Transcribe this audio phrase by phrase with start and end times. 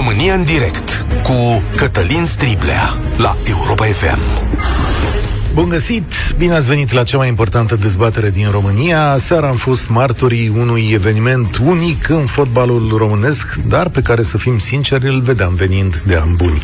[0.00, 4.18] România în direct cu Cătălin Striblea la Europa FM.
[5.54, 6.12] Bun găsit!
[6.38, 9.16] Bine ați venit la cea mai importantă dezbatere din România.
[9.18, 14.58] Seara am fost martorii unui eveniment unic în fotbalul românesc, dar pe care, să fim
[14.58, 16.62] sinceri, îl vedeam venind de ani buni.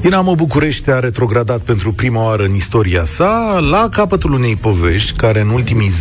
[0.00, 5.40] Dinamo București a retrogradat pentru prima oară în istoria sa la capătul unei povești care
[5.40, 5.92] în ultimii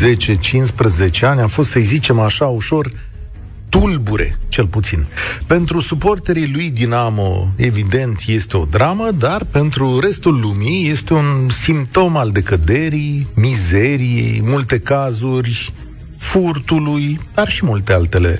[1.17, 2.91] 10-15 ani a fost, să-i zicem așa, ușor
[3.79, 5.05] tulbure, cel puțin.
[5.47, 12.17] Pentru suporterii lui Dinamo, evident, este o dramă, dar pentru restul lumii este un simptom
[12.17, 15.73] al decăderii, mizeriei, multe cazuri,
[16.17, 18.39] furtului, dar și multe altele.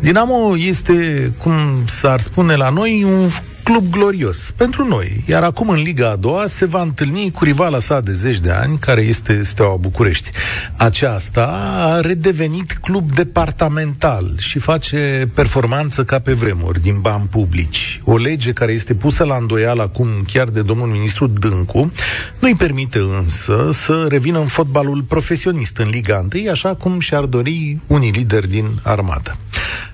[0.00, 3.28] Dinamo este, cum s-ar spune la noi, un
[3.68, 5.24] club glorios pentru noi.
[5.26, 8.50] Iar acum în Liga a doua se va întâlni cu rivala sa de zeci de
[8.50, 10.30] ani, care este Steaua București.
[10.76, 11.44] Aceasta
[11.76, 18.00] a redevenit club departamental și face performanță ca pe vremuri din bani publici.
[18.04, 21.92] O lege care este pusă la îndoială acum chiar de domnul ministru Dâncu
[22.38, 27.78] nu-i permite însă să revină în fotbalul profesionist în Liga 1, așa cum și-ar dori
[27.86, 29.36] unii lideri din armată.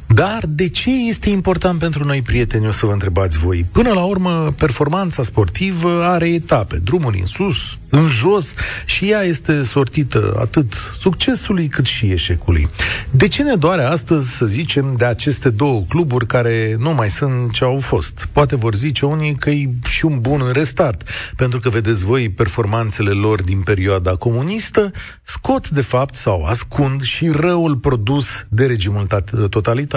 [0.07, 3.67] Dar de ce este important pentru noi, prieteni, o să vă întrebați voi?
[3.73, 8.53] Până la urmă, performanța sportivă are etape, drumuri în sus, în jos
[8.85, 12.69] și ea este sortită atât succesului cât și eșecului.
[13.11, 17.53] De ce ne doare astăzi, să zicem, de aceste două cluburi care nu mai sunt
[17.53, 18.29] ce au fost?
[18.33, 23.11] Poate vor zice unii că e și un bun restart, pentru că vedeți voi performanțele
[23.11, 24.91] lor din perioada comunistă
[25.23, 29.07] scot de fapt sau ascund și răul produs de regimul
[29.51, 29.94] totalitar.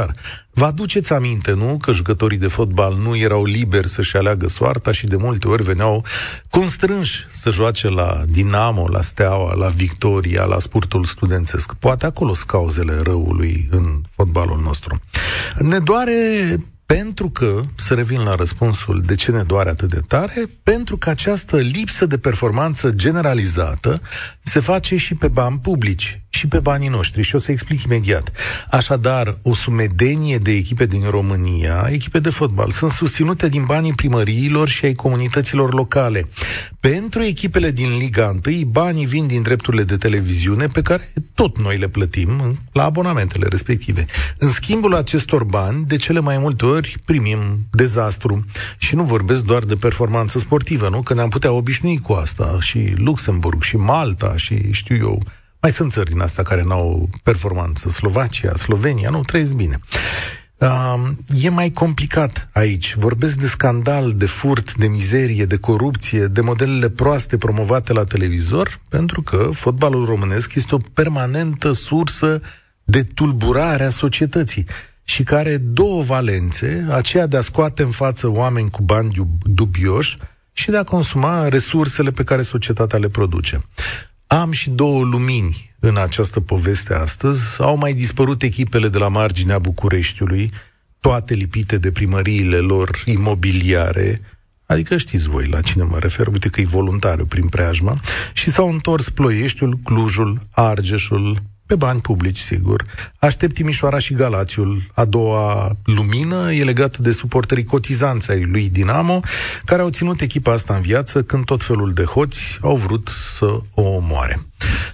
[0.52, 5.08] Vă aduceți aminte, nu, că jucătorii de fotbal nu erau liberi să-și aleagă soarta și
[5.08, 6.06] de multe ori veneau
[6.50, 11.73] constrânși să joace la Dinamo, la Steaua, la Victoria, la sportul studențesc.
[11.73, 15.02] Poate acolo sunt cauzele răului în fotbalul nostru.
[15.59, 16.56] Ne doare
[16.88, 21.09] pentru că, să revin la răspunsul de ce ne doare atât de tare, pentru că
[21.09, 24.02] această lipsă de performanță generalizată
[24.39, 28.31] se face și pe bani publici și pe banii noștri și o să explic imediat.
[28.70, 34.67] Așadar, o sumedenie de echipe din România, echipe de fotbal, sunt susținute din banii primăriilor
[34.67, 36.27] și ai comunităților locale.
[36.80, 41.77] Pentru echipele din Liga 1, banii vin din drepturile de televiziune pe care tot noi
[41.77, 44.05] le plătim la abonamentele respective.
[44.37, 47.39] În schimbul acestor bani, de cele mai multe ori primim
[47.71, 48.45] dezastru.
[48.77, 51.02] Și nu vorbesc doar de performanță sportivă, nu?
[51.02, 55.23] Că ne-am putea obișnui cu asta și Luxemburg și Malta și știu eu,
[55.62, 57.90] mai sunt țări din astea care n-au performanță.
[57.90, 59.80] Slovacia, Slovenia, nu, trăiesc bine.
[60.58, 61.10] Uh,
[61.42, 62.95] e mai complicat aici.
[62.95, 68.80] Vorbesc de scandal, de furt, de mizerie, de corupție, de modelele proaste promovate la televizor,
[68.90, 72.42] pentru că fotbalul românesc este o permanentă sursă
[72.84, 74.66] de tulburare a societății
[75.04, 79.10] și care are două valențe, aceea de a scoate în față oameni cu bani
[79.44, 80.17] dubioși
[80.54, 83.62] și de a consuma resursele pe care societatea le produce.
[84.27, 87.61] Am și două lumini în această poveste astăzi.
[87.61, 90.52] Au mai dispărut echipele de la marginea Bucureștiului,
[90.99, 94.20] toate lipite de primăriile lor imobiliare,
[94.66, 97.99] adică știți voi la cine mă refer, uite că e voluntariu prin preajma,
[98.33, 101.37] și s-au întors Ploieștiul, Clujul, Argeșul,
[101.67, 102.83] pe bani publici, sigur.
[103.20, 104.82] Aștept Timișoara și Galațiul.
[104.94, 109.20] A doua lumină e legată de suporterii cotizanți ai lui Dinamo,
[109.66, 113.08] care au ținut echipa asta în viață când tot felul de hoți au vrut
[113.38, 114.45] să o omoare.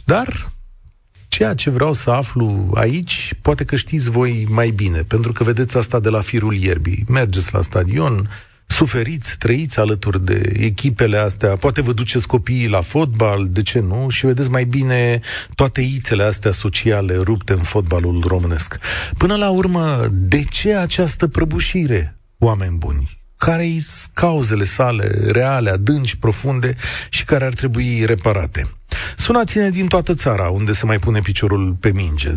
[0.05, 0.51] Dar
[1.27, 5.77] ceea ce vreau să aflu aici, poate că știți voi mai bine, pentru că vedeți
[5.77, 7.05] asta de la firul ierbii.
[7.07, 8.29] Mergeți la stadion,
[8.65, 14.09] suferiți, trăiți alături de echipele astea, poate vă duceți copiii la fotbal, de ce nu?
[14.09, 15.19] Și vedeți mai bine
[15.55, 18.79] toate ițele astea sociale rupte în fotbalul românesc.
[19.17, 23.22] Până la urmă, de ce această prăbușire, oameni buni?
[23.45, 26.75] Care sunt cauzele sale reale, adânci, profunde
[27.09, 28.67] și care ar trebui reparate.
[29.17, 32.29] Sunați-ne din toată țara, unde se mai pune piciorul pe minge.
[32.29, 32.35] 0372069599.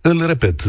[0.00, 0.64] Îl repet, 0372069599.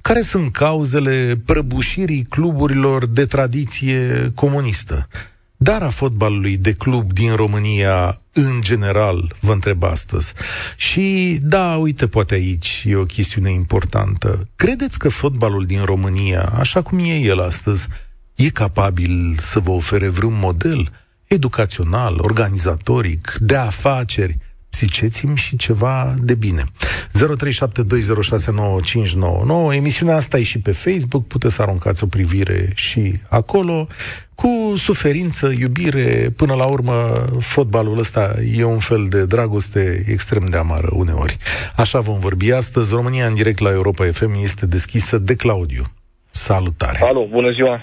[0.00, 5.08] Care sunt cauzele prăbușirii cluburilor de tradiție comunistă?
[5.56, 10.32] Dar a fotbalului de club din România în general, vă întreb astăzi.
[10.76, 14.48] Și da, uite, poate aici e o chestiune importantă.
[14.56, 17.88] Credeți că fotbalul din România, așa cum e el astăzi,
[18.34, 20.90] e capabil să vă ofere vreun model
[21.26, 24.38] educațional, organizatoric, de afaceri,
[24.76, 26.62] ziceți-mi și ceva de bine.
[29.72, 29.74] 0372069599.
[29.74, 33.86] Emisiunea asta e și pe Facebook, puteți să aruncați o privire și acolo,
[34.34, 36.92] cu suferință, iubire, până la urmă
[37.40, 41.36] fotbalul ăsta e un fel de dragoste extrem de amară uneori.
[41.76, 42.94] Așa vom vorbi astăzi.
[42.94, 45.84] România în direct la Europa FM este deschisă de Claudiu.
[46.30, 46.98] Salutare!
[47.02, 47.80] Alo, bună ziua!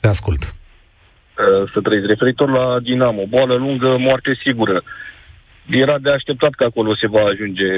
[0.00, 0.42] Te ascult.
[0.42, 2.06] Uh, să trăiți.
[2.06, 4.82] Referitor la Dinamo, boală lungă, moarte sigură.
[5.70, 7.70] Era de așteptat că acolo se va ajunge.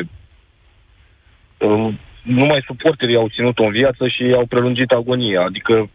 [1.58, 5.42] Uh, numai suporterii au ținut-o în viață și au prelungit agonia.
[5.42, 5.90] Adică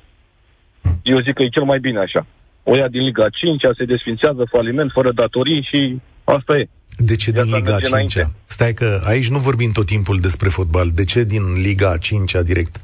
[1.03, 2.25] eu zic că e cel mai bine așa.
[2.63, 6.67] O ia din Liga 5 se desfințează faliment, fără datorii și asta e.
[6.97, 10.89] De ce din Liga 5 Stai că aici nu vorbim tot timpul despre fotbal.
[10.93, 12.81] De ce din Liga 5 direct?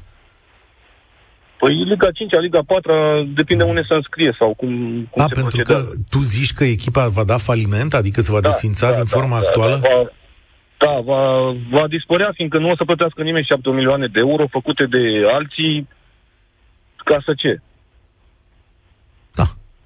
[1.62, 2.92] Păi Liga 5 Liga 4
[3.34, 4.70] depinde unde se înscrie sau cum,
[5.10, 5.90] cum A, se pentru procedează.
[5.90, 9.04] că tu zici că echipa va da faliment, adică se va da, desfința da, din
[9.10, 9.76] da, forma da, actuală?
[9.82, 10.10] Da, va,
[10.76, 11.20] da va,
[11.70, 15.88] va dispărea, fiindcă nu o să plătească nimeni 7 milioane de euro făcute de alții
[16.96, 17.60] ca să ce?
[19.34, 19.44] Da,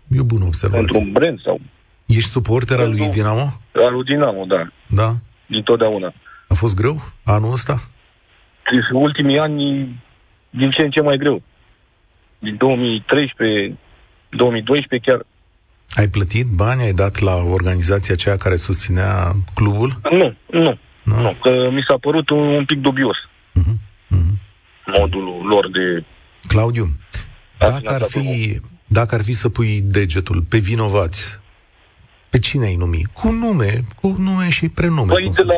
[0.09, 0.85] e o bună observație.
[0.85, 1.61] Pentru un brand sau...
[2.07, 3.47] Ești suporter al lui Dinamo?
[3.73, 4.67] Al lui Dinamo, da.
[4.87, 5.13] Da?
[5.47, 6.13] Din totdeauna.
[6.49, 7.81] A fost greu anul ăsta?
[8.93, 9.63] Ultimii ani
[10.51, 11.43] din ce în ce mai greu
[12.39, 13.79] din 2013,
[14.31, 15.27] 2012 chiar.
[15.91, 16.83] Ai plătit bani?
[16.83, 20.01] Ai dat la organizația aceea care susținea clubul?
[20.11, 20.79] Nu, nu.
[21.03, 23.17] Nu, nu că mi s-a părut un, un pic dubios.
[23.17, 23.75] Uh-huh,
[24.17, 24.35] uh-huh.
[24.99, 26.05] Modul lor de...
[26.47, 26.87] Claudiu,
[27.59, 31.41] dacă ar, fi, dacă ar fi să pui degetul pe vinovați,
[32.31, 33.03] pe cine ai numi?
[33.13, 35.13] Cu nume, cu nume și prenume.
[35.13, 35.55] Păi de la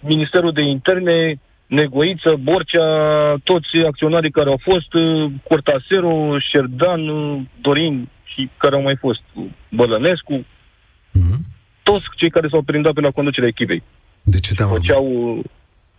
[0.00, 2.88] Ministerul de Interne, Negoiță, Borcea,
[3.42, 9.22] toți acționarii care au fost, uh, Cortasero, Șerdan, uh, Dorin și care au mai fost,
[9.70, 10.44] Bălănescu,
[11.18, 11.38] mm-hmm.
[11.82, 13.82] toți cei care s-au prindat pe la conducerea echipei.
[14.22, 15.44] De ce te-am făceau uh,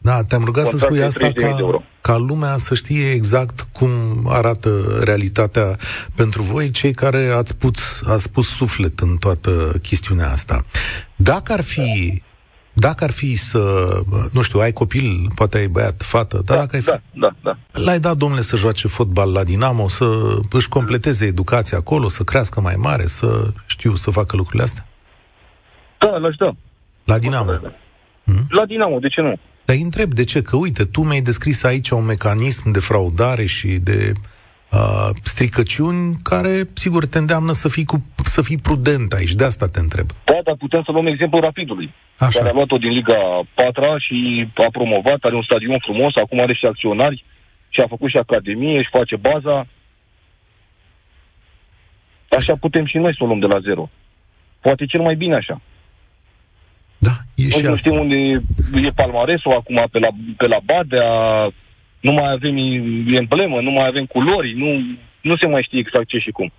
[0.05, 3.89] da, te-am rugat să spui asta ca, ca lumea să știe exact cum
[4.27, 4.69] arată
[5.03, 5.77] realitatea
[6.15, 10.65] pentru voi, cei care ați pus, ați pus suflet în toată chestiunea asta.
[11.15, 12.21] Dacă ar fi
[12.77, 13.89] dacă ar fi să,
[14.31, 16.89] nu știu, ai copil, poate ai băiat, fată, dar da, dacă ai fi...
[16.89, 17.79] Da, da, da.
[17.79, 22.61] L-ai dat, domnule, să joace fotbal la Dinamo, să își completeze educația acolo, să crească
[22.61, 24.85] mai mare, să știu, să facă lucrurile astea?
[25.97, 26.55] Da, l-aș da.
[27.03, 27.51] La Dinamo?
[28.23, 28.45] Hmm?
[28.49, 29.39] La Dinamo, de ce nu?
[29.65, 33.45] Dar îi întreb de ce, că uite, tu mi-ai descris aici un mecanism de fraudare
[33.45, 34.23] și de uh,
[35.23, 39.33] stricăciuni care, sigur, te îndeamnă să fii, cu, să fii prudent aici.
[39.33, 40.07] De asta te întreb.
[40.23, 42.39] Da, dar putem să luăm exemplu Rapidului, Așa.
[42.39, 46.53] care a luat-o din Liga 4 și a promovat, are un stadion frumos, acum are
[46.53, 47.23] și acționari
[47.69, 49.67] și a făcut și academie, și face baza.
[52.29, 53.89] Așa putem și noi să o luăm de la zero.
[54.59, 55.61] Poate cel mai bine așa.
[56.97, 57.75] Da, e și nu asta.
[57.75, 58.15] știu unde
[58.87, 60.07] e palmaresul acum pe la,
[60.37, 61.09] pe la Badea,
[62.05, 62.55] nu mai avem
[63.21, 64.69] emblemă, nu mai avem culori, nu,
[65.21, 66.51] nu se mai știe exact ce și cum.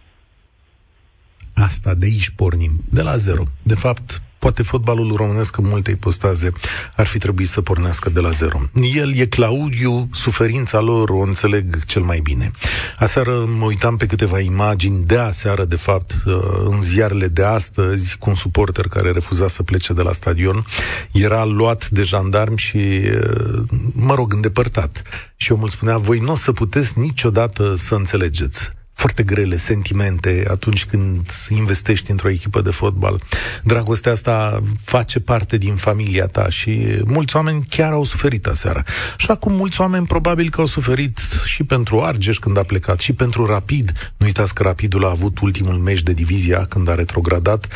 [1.54, 3.42] Asta, de aici pornim, de la zero.
[3.62, 6.52] De fapt, poate fotbalul românesc în multe ipostaze
[6.96, 8.60] ar fi trebuit să pornească de la zero.
[8.94, 12.50] El e Claudiu, suferința lor o înțeleg cel mai bine.
[12.98, 16.34] Aseară mă uitam pe câteva imagini de aseară, de fapt, uh,
[16.64, 20.66] în ziarele de astăzi, cu un suporter care refuza să plece de la stadion.
[21.12, 23.62] Era luat de jandarmi și, uh,
[23.92, 25.02] mă rog, îndepărtat.
[25.36, 30.84] Și omul spunea, voi nu o să puteți niciodată să înțelegeți foarte grele sentimente atunci
[30.84, 33.22] când investești într-o echipă de fotbal.
[33.62, 38.84] Dragostea asta face parte din familia ta și mulți oameni chiar au suferit aseară.
[39.16, 43.12] Așa cum mulți oameni probabil că au suferit și pentru Argeș când a plecat, și
[43.12, 44.12] pentru Rapid.
[44.16, 47.66] Nu uitați că Rapidul a avut ultimul meci de divizia când a retrogradat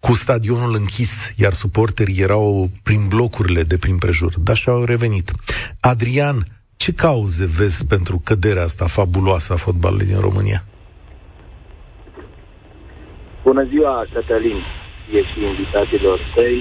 [0.00, 5.32] cu stadionul închis, iar suporterii erau prin blocurile de prin prejur, dar și-au revenit.
[5.80, 10.60] Adrian, ce cauze vezi pentru căderea asta fabuloasă a fotbalului din România?
[13.42, 14.60] Bună ziua, Cătălin,
[15.16, 16.58] e și invitațiilor tăi.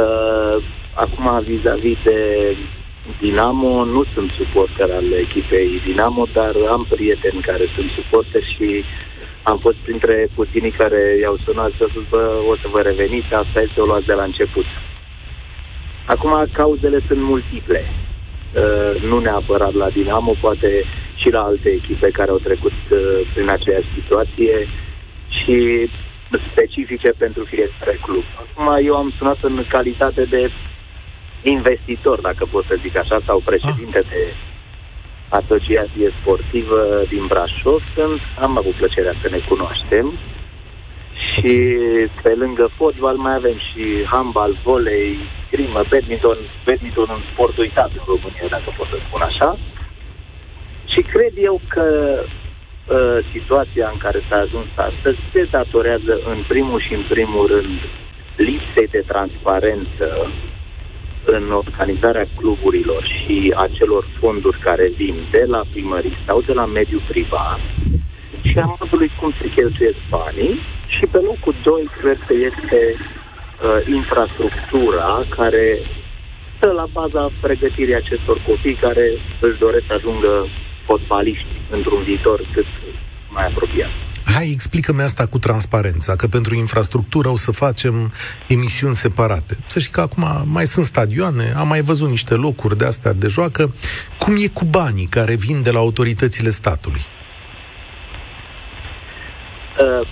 [0.00, 0.56] Uh,
[1.04, 2.18] acum, vis-a-vis de
[3.20, 8.84] Dinamo, nu sunt suporter al echipei Dinamo, dar am prieteni care sunt suporteri și
[9.42, 13.60] am fost printre puținii care i-au sunat să spus, bă, o să vă reveniți, asta
[13.60, 14.66] este o luați de la început.
[16.06, 17.82] Acum, cauzele sunt multiple.
[18.54, 22.98] Uh, nu neapărat la Dinamo, poate și la alte echipe care au trecut uh,
[23.34, 24.68] prin aceeași situație
[25.28, 25.88] și
[26.50, 28.24] specifice pentru fiecare club.
[28.42, 30.50] Acum eu am sunat în calitate de
[31.42, 34.04] investitor, dacă pot să zic așa, sau președinte ah.
[34.10, 34.34] de
[35.28, 37.82] asociație sportivă din Brașov.
[37.94, 40.18] Sunt, am avut plăcerea să ne cunoaștem.
[41.30, 41.76] Și
[42.22, 45.18] pe lângă fotbal mai avem și handbal, volei,
[45.50, 49.58] grimă, badminton, badminton un sport uitat în România, dacă pot să spun așa.
[50.92, 51.86] Și cred eu că
[53.32, 57.78] situația în care s-a ajuns astăzi se datorează în primul și în primul rând
[58.36, 60.32] lipsei de transparență
[61.24, 66.66] în organizarea cluburilor și a celor fonduri care vin de la primării sau de la
[66.66, 67.60] mediul privat
[68.48, 70.54] și a modului cum se cheltuiesc banii
[70.94, 75.64] și pe locul 2 cred că este uh, infrastructura care
[76.56, 79.06] stă la baza pregătirii acestor copii care
[79.40, 80.32] își doresc să ajungă
[80.86, 82.66] fotbaliști într-un viitor cât
[83.30, 83.90] mai apropiat.
[84.24, 88.12] Hai, explică-mi asta cu transparența, că pentru infrastructură o să facem
[88.48, 89.56] emisiuni separate.
[89.66, 93.26] Să știi că acum mai sunt stadioane, am mai văzut niște locuri de astea de
[93.26, 93.74] joacă.
[94.18, 97.00] Cum e cu banii care vin de la autoritățile statului?
[99.80, 100.08] Uh,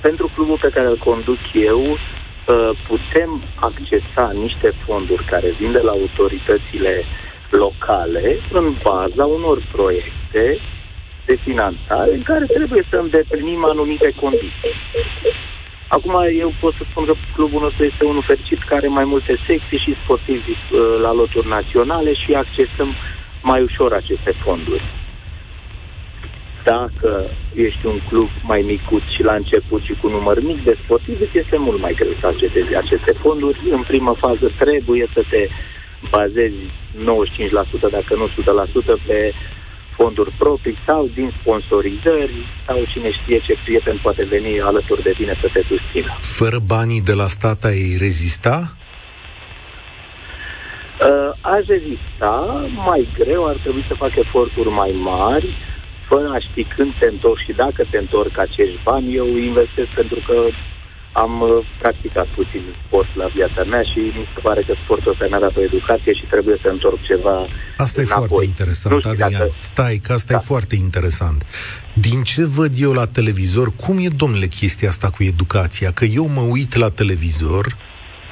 [0.00, 5.80] pentru clubul pe care îl conduc eu, uh, putem accesa niște fonduri care vin de
[5.80, 7.04] la autoritățile
[7.50, 10.58] locale în baza unor proiecte
[11.26, 14.74] de finanțare în care trebuie să îndeplinim anumite condiții.
[15.88, 19.38] Acum eu pot să spun că clubul nostru este unul fericit care are mai multe
[19.46, 22.94] secții și sportivi uh, la loturi naționale și accesăm
[23.42, 25.03] mai ușor aceste fonduri.
[26.64, 27.10] Dacă
[27.54, 31.56] ești un club mai micut și la început și cu număr mic de sportivi, este
[31.58, 33.58] mult mai greu să accesezi aceste fonduri.
[33.70, 35.48] În primă fază trebuie să te
[36.10, 36.62] bazezi
[37.88, 39.32] 95%, dacă nu 100%, pe
[39.96, 45.34] fonduri proprii sau din sponsorizări sau cine știe ce prieten poate veni alături de tine
[45.40, 46.18] să te susțină.
[46.20, 48.56] Fără banii de la stat ai rezista?
[51.00, 52.34] Uh, aș rezista
[52.88, 55.48] mai greu, ar trebui să fac eforturi mai mari,
[56.08, 60.20] fără a ști când te întorci și dacă te întorc acești bani, eu investesc pentru
[60.28, 60.36] că
[61.24, 61.50] am uh,
[61.82, 65.56] practicat puțin sport la viața mea și mi se pare că sportul ăsta mi-a dat
[65.56, 67.36] o educație și trebuie să întorc ceva
[67.76, 68.24] Asta înapoi.
[68.24, 69.30] e foarte interesant, Adrian.
[69.30, 69.50] Dacă...
[69.58, 70.38] Stai, că asta da.
[70.38, 71.46] e foarte interesant.
[71.92, 75.90] Din ce văd eu la televizor, cum e, domnule, chestia asta cu educația?
[75.92, 77.64] Că eu mă uit la televizor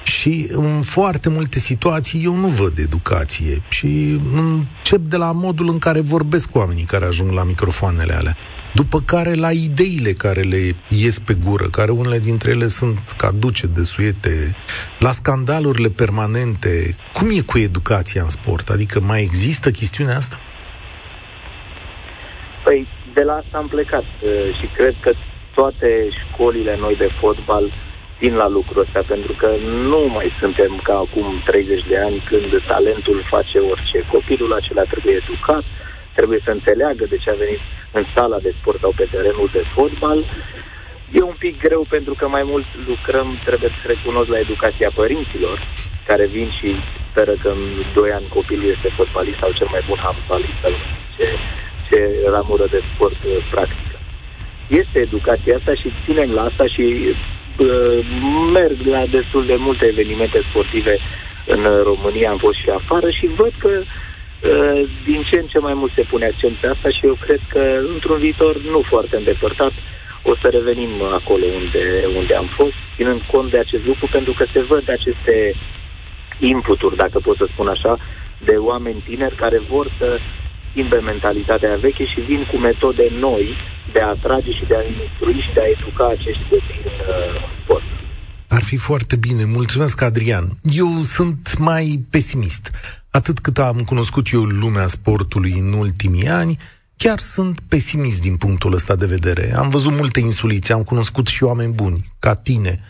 [0.02, 5.78] și în foarte multe situații eu nu văd educație și încep de la modul în
[5.78, 8.36] care vorbesc oamenii care ajung la microfoanele alea
[8.74, 13.66] după care la ideile care le ies pe gură, care unele dintre ele sunt caduce,
[13.66, 14.56] desuete,
[14.98, 16.96] la scandalurile permanente.
[17.12, 18.68] Cum e cu educația în sport?
[18.68, 20.36] Adică mai există chestiunea asta?
[22.64, 24.30] Păi, de la asta am plecat uh,
[24.60, 25.12] și cred că
[25.54, 27.72] toate școlile noi de fotbal
[28.22, 29.48] țin la lucrul ăsta, pentru că
[29.90, 33.98] nu mai suntem ca acum 30 de ani când talentul face orice.
[34.14, 35.64] Copilul acela trebuie educat,
[36.14, 37.62] trebuie să înțeleagă de ce a venit
[37.92, 40.18] în sala de sport sau pe terenul de fotbal.
[41.18, 45.56] E un pic greu pentru că mai mult lucrăm, trebuie să recunosc la educația părinților,
[46.06, 46.68] care vin și
[47.10, 47.62] speră că în
[47.94, 50.72] 2 ani copilul este fotbalist sau cel mai bun handbalist sau
[51.16, 51.26] ce,
[51.88, 51.98] ce
[52.34, 53.96] ramură de sport uh, practică.
[54.68, 57.16] Este educația asta și ținem la asta și uh,
[58.52, 60.98] merg la destul de multe evenimente sportive
[61.46, 63.86] în România, am fost și afară și văd că uh,
[64.50, 67.40] Uh, din ce în ce mai mult se pune accent pe asta și eu cred
[67.48, 67.62] că
[67.94, 69.72] într-un viitor nu foarte îndepărtat
[70.22, 71.84] o să revenim acolo unde,
[72.16, 75.54] unde am fost, ținând cont de acest lucru, pentru că se văd aceste
[76.38, 77.98] inputuri, dacă pot să spun așa,
[78.38, 80.18] de oameni tineri care vor să
[80.72, 83.44] schimbe mentalitatea veche și vin cu metode noi
[83.92, 87.34] de a atrage și de a instrui și de a educa acești copii în uh,
[87.62, 87.86] sport.
[88.48, 89.44] Ar fi foarte bine.
[89.44, 90.46] Mulțumesc, Adrian.
[90.62, 92.64] Eu sunt mai pesimist
[93.10, 96.58] atât cât am cunoscut eu lumea sportului în ultimii ani,
[96.96, 99.54] chiar sunt pesimist din punctul ăsta de vedere.
[99.56, 102.80] Am văzut multe insulițe, am cunoscut și oameni buni, ca tine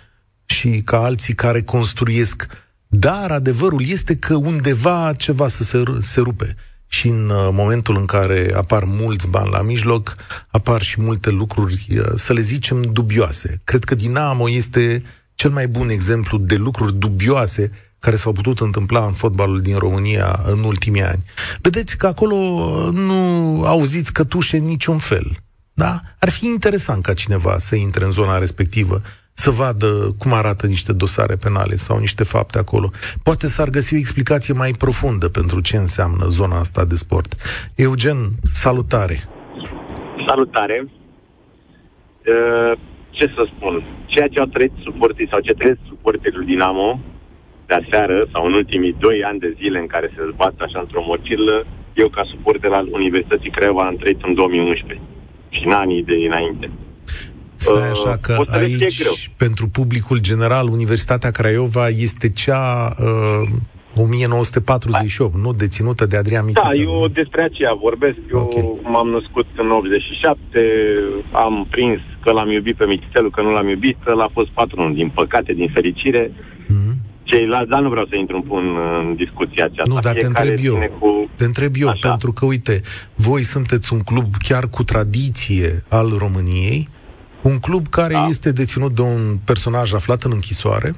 [0.44, 2.46] și ca alții care construiesc.
[2.86, 6.56] Dar adevărul este că undeva ceva să se, se rupe.
[6.92, 10.16] Și în uh, momentul în care apar mulți bani la mijloc,
[10.48, 13.60] apar și multe lucruri, uh, să le zicem, dubioase.
[13.64, 15.02] Cred că Dinamo este
[15.34, 20.40] cel mai bun exemplu de lucruri dubioase care s-au putut întâmpla în fotbalul din România
[20.44, 21.24] în ultimii ani.
[21.60, 22.36] Vedeți că acolo
[22.90, 25.36] nu auziți cătușe în niciun fel.
[25.72, 26.00] Da?
[26.18, 30.92] Ar fi interesant ca cineva să intre în zona respectivă, să vadă cum arată niște
[30.92, 32.90] dosare penale sau niște fapte acolo.
[33.22, 37.34] Poate s-ar găsi o explicație mai profundă pentru ce înseamnă zona asta de sport.
[37.74, 38.16] Eugen,
[38.52, 39.16] salutare!
[40.26, 40.88] Salutare!
[42.32, 42.78] Uh,
[43.10, 43.84] ce să spun?
[44.06, 47.00] Ceea ce au trăit suportii sau ce trăiesc suporterii Dinamo
[47.66, 51.02] de aseară sau în ultimii doi ani de zile în care se zbat așa într-o
[51.06, 55.00] morcilă, eu ca suporter al Universității Craiova am trăit în 2011
[55.48, 56.70] și în anii de înainte.
[57.62, 63.48] Stai așa că uh, aici, pentru publicul general, Universitatea Craiova este cea uh,
[63.96, 66.70] 1948, nu deținută de Adrian Mitita.
[66.72, 68.16] Da, eu despre aceea vorbesc.
[68.32, 68.68] Eu okay.
[68.82, 70.60] m-am născut în 87,
[71.32, 74.94] am prins că l-am iubit pe Mititelu, că nu l-am iubit, l a fost patronul,
[74.94, 76.30] din păcate, din fericire.
[76.30, 77.10] Mm-hmm.
[77.22, 79.94] Ceilalți, dar nu vreau să intru în, în discuția aceasta.
[79.94, 81.30] Nu, dar te întreb eu, cu...
[81.36, 82.08] te întreb eu, Așa.
[82.08, 82.80] pentru că, uite,
[83.14, 86.88] voi sunteți un club chiar cu tradiție al României,
[87.42, 88.26] un club care da.
[88.28, 90.94] este deținut de un personaj aflat în închisoare,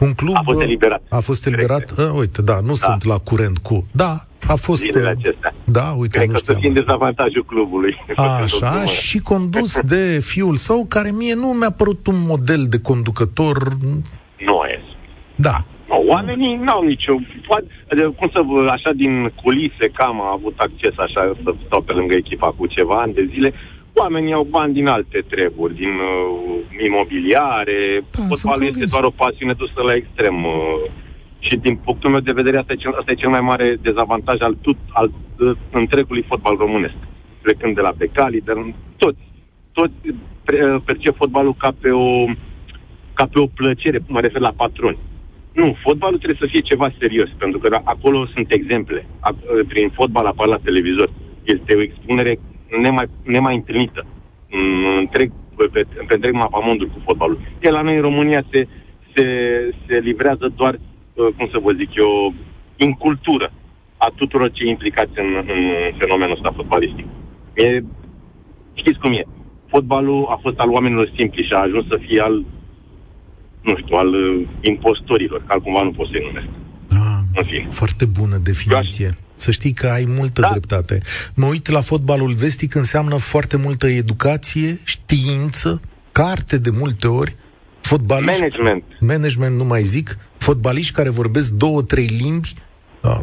[0.00, 1.02] un club a fost eliberat.
[1.08, 1.98] A fost eliberat?
[1.98, 2.74] A, uite, da, nu da.
[2.74, 3.86] sunt la curent cu.
[3.92, 4.80] Da, a fost...
[4.80, 5.54] Zilele acestea.
[5.64, 7.96] Da, uite, Cred nu că să dezavantajul clubului.
[8.42, 13.56] Așa, și condus de fiul său, care mie nu mi-a părut un model de conducător...
[14.38, 14.82] Nu e.
[15.34, 15.64] Da.
[15.88, 17.14] No, oamenii n-au nicio...
[17.46, 17.66] Poate,
[18.16, 22.14] cum să vă, așa din culise, cam a avut acces așa să stau pe lângă
[22.14, 23.52] echipa cu ceva ani de zile,
[23.94, 29.52] oamenii au bani din alte treburi, din uh, imobiliare, da, fotbalul este doar o pasiune
[29.52, 30.44] dusă la extrem.
[30.44, 30.90] Uh,
[31.38, 34.40] și din punctul meu de vedere, asta e cel, asta e cel mai mare dezavantaj
[34.40, 36.94] al, tut, al uh, întregului fotbal românesc.
[37.42, 38.52] Plecând de la Becali, de
[38.96, 39.18] toți,
[39.72, 39.94] toți
[40.44, 42.24] pre, uh, percep fotbalul ca pe o
[43.12, 44.98] ca pe o plăcere, mă refer la patroni.
[45.52, 49.06] Nu, fotbalul trebuie să fie ceva serios, pentru că acolo sunt exemple.
[49.68, 51.10] Prin fotbal apar la televizor.
[51.42, 52.38] Este o expunere
[52.78, 54.06] nemai, nemai întâlnită
[54.50, 57.40] în întreg, pe, pe, pe întreg mapamondul cu fotbalul.
[57.60, 58.68] E la noi în România se,
[59.14, 59.24] se,
[59.86, 62.34] se livrează doar, uh, cum să vă zic eu,
[62.76, 63.52] în cultură
[63.96, 65.62] a tuturor cei implicați în, în
[65.98, 67.06] fenomenul ăsta fotbalistic.
[67.54, 67.80] E,
[68.74, 69.22] știți cum e?
[69.66, 72.44] Fotbalul a fost al oamenilor simpli și a ajuns să fie al,
[73.62, 76.48] nu știu, al uh, impostorilor, că altcumva nu pot să-i numesc.
[77.34, 77.68] Ah, în fine.
[77.70, 79.04] Foarte bună definiție.
[79.04, 80.48] Eu aș, să știi că ai multă da.
[80.50, 81.00] dreptate.
[81.34, 85.80] Mă uit la fotbalul vestic, înseamnă foarte multă educație, știință,
[86.12, 87.36] carte de multe ori,
[87.80, 88.40] fotbaliști...
[88.40, 88.84] Management.
[89.00, 90.18] Management, nu mai zic.
[90.36, 92.54] Fotbaliști care vorbesc două, trei limbi,
[93.00, 93.20] da,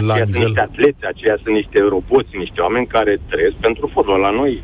[0.00, 0.40] la aceia nivel...
[0.40, 4.20] sunt niște atleti, aceia sunt niște europoți, niște oameni care trăiesc pentru fotbal.
[4.20, 4.62] La noi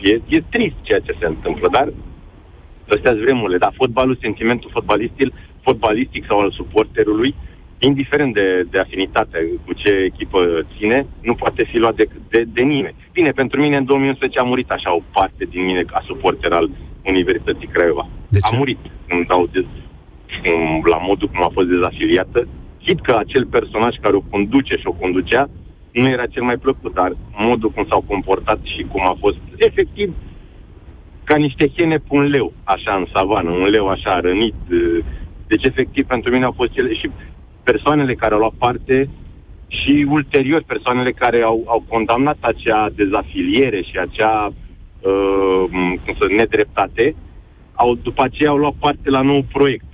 [0.00, 1.92] e, e trist ceea ce se întâmplă, dar
[2.88, 3.58] astea vremurile.
[3.58, 5.28] Dar fotbalul, sentimentul fotbalistic,
[5.62, 7.49] fotbalistic sau al suporterului, uh,
[7.88, 10.40] indiferent de, de afinitate cu ce echipă
[10.76, 12.94] ține, nu poate fi luat de, de, de nimeni.
[13.12, 16.70] Bine, pentru mine în 2011 a murit așa o parte din mine ca suporter al
[17.04, 18.08] Universității Craiova.
[18.28, 18.54] De ce?
[18.54, 19.64] A murit când dau de,
[20.90, 22.48] la modul cum a fost dezafiliată.
[22.84, 25.50] Chit că acel personaj care o conduce și o conducea
[25.92, 30.14] nu era cel mai plăcut, dar modul cum s-au comportat și cum a fost efectiv
[31.24, 34.54] ca niște hene pe un leu, așa în savană, un leu așa rănit.
[35.46, 37.10] Deci efectiv pentru mine au fost cele și
[37.64, 39.08] persoanele care au luat parte
[39.68, 45.64] și ulterior persoanele care au, au condamnat acea dezafiliere și acea uh,
[46.04, 47.14] cum să, nedreptate,
[47.74, 49.90] au, după aceea au luat parte la nou proiect,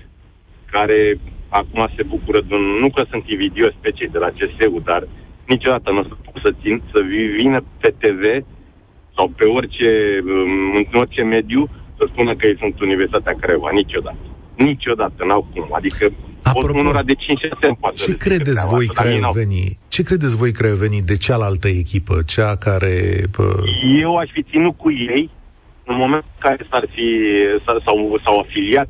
[0.71, 2.65] care acum se bucură de un...
[2.81, 5.09] Nu că sunt invidios pe cei de la CSU, dar
[5.47, 7.01] niciodată nu o să să, țin, să
[7.37, 8.23] vină pe TV
[9.17, 9.91] sau pe orice,
[10.25, 13.71] um, în orice mediu să spună că ei sunt Universitatea Craiova.
[13.73, 14.25] Niciodată.
[14.57, 15.69] Niciodată, n-au cum.
[15.73, 16.13] Adică
[16.49, 17.17] Apropo, unora de 5-6
[17.61, 19.77] ani poate ce credeți voi craiovenii?
[19.89, 22.95] Ce credeți voi craiovenii de cealaltă echipă, cea care...
[23.31, 23.43] Pă...
[24.01, 25.31] Eu aș fi ținut cu ei
[25.85, 27.07] în momentul în care s-ar fi,
[27.85, 28.89] s-au, s-au afiliat,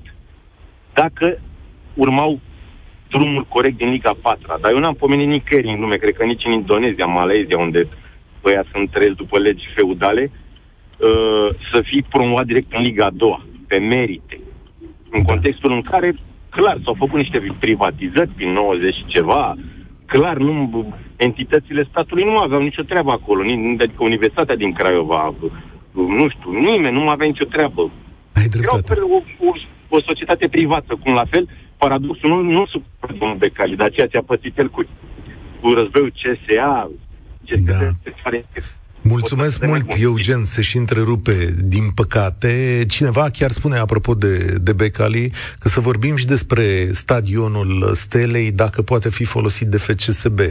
[0.93, 1.39] dacă
[1.95, 2.41] urmau
[3.09, 6.45] drumul corect din Liga 4 Dar eu n-am pomenit nicăieri în lume, cred că nici
[6.45, 7.89] în Indonezia, Malezia, unde
[8.43, 13.79] băia sunt trăiesc după legi feudale, uh, să fii promovat direct în Liga 2 pe
[13.79, 14.41] merite.
[15.11, 15.33] În da.
[15.33, 16.15] contextul în care
[16.57, 19.55] clar, s-au făcut niște privatizări prin 90 și ceva,
[20.07, 23.41] clar, nu, entitățile statului nu aveau nicio treabă acolo,
[23.81, 25.35] adică Universitatea din Craiova,
[25.93, 27.91] nu știu, nimeni nu avea nicio treabă.
[28.35, 28.93] Ai dreptate.
[28.93, 29.53] Erau o, o,
[29.97, 34.17] o societate privată, cum la fel, paradoxul nu, nu supără domnul Becali, dar ceea ce
[34.17, 34.85] a pățit el cu,
[35.61, 36.91] cu războiul CSA,
[37.43, 37.79] ce da.
[39.09, 42.85] Mulțumesc mult, Eugen, se și întrerupe, din păcate.
[42.89, 48.83] Cineva chiar spune, apropo de, de Becali, că să vorbim și despre stadionul Stelei, dacă
[48.83, 50.39] poate fi folosit de FCSB.
[50.39, 50.47] Uh,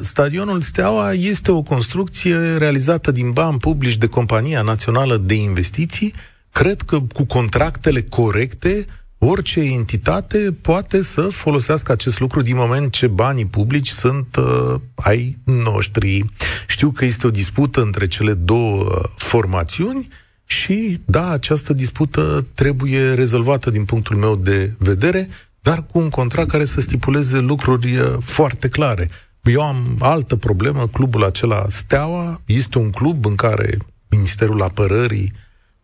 [0.00, 6.14] stadionul Steaua este o construcție realizată din bani publici de Compania Națională de Investiții.
[6.52, 8.86] Cred că cu contractele corecte,
[9.18, 15.38] orice entitate poate să folosească acest lucru din moment ce banii publici sunt uh, ai
[15.44, 16.24] noștri.
[16.66, 20.08] Știu că este o dispută între cele două formațiuni
[20.44, 25.28] și, da, această dispută trebuie rezolvată din punctul meu de vedere,
[25.60, 29.08] dar cu un contract care să stipuleze lucruri uh, foarte clare.
[29.42, 35.32] Eu am altă problemă, clubul acela Steaua este un club în care Ministerul Apărării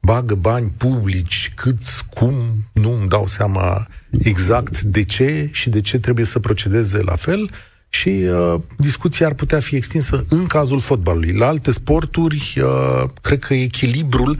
[0.02, 1.78] bagă bani publici, cât,
[2.14, 2.34] cum,
[2.72, 3.86] nu îmi dau seama
[4.22, 7.50] exact de ce și de ce trebuie să procedeze la fel
[7.88, 11.32] și uh, discuția ar putea fi extinsă în cazul fotbalului.
[11.32, 14.36] La alte sporturi, uh, cred că echilibrul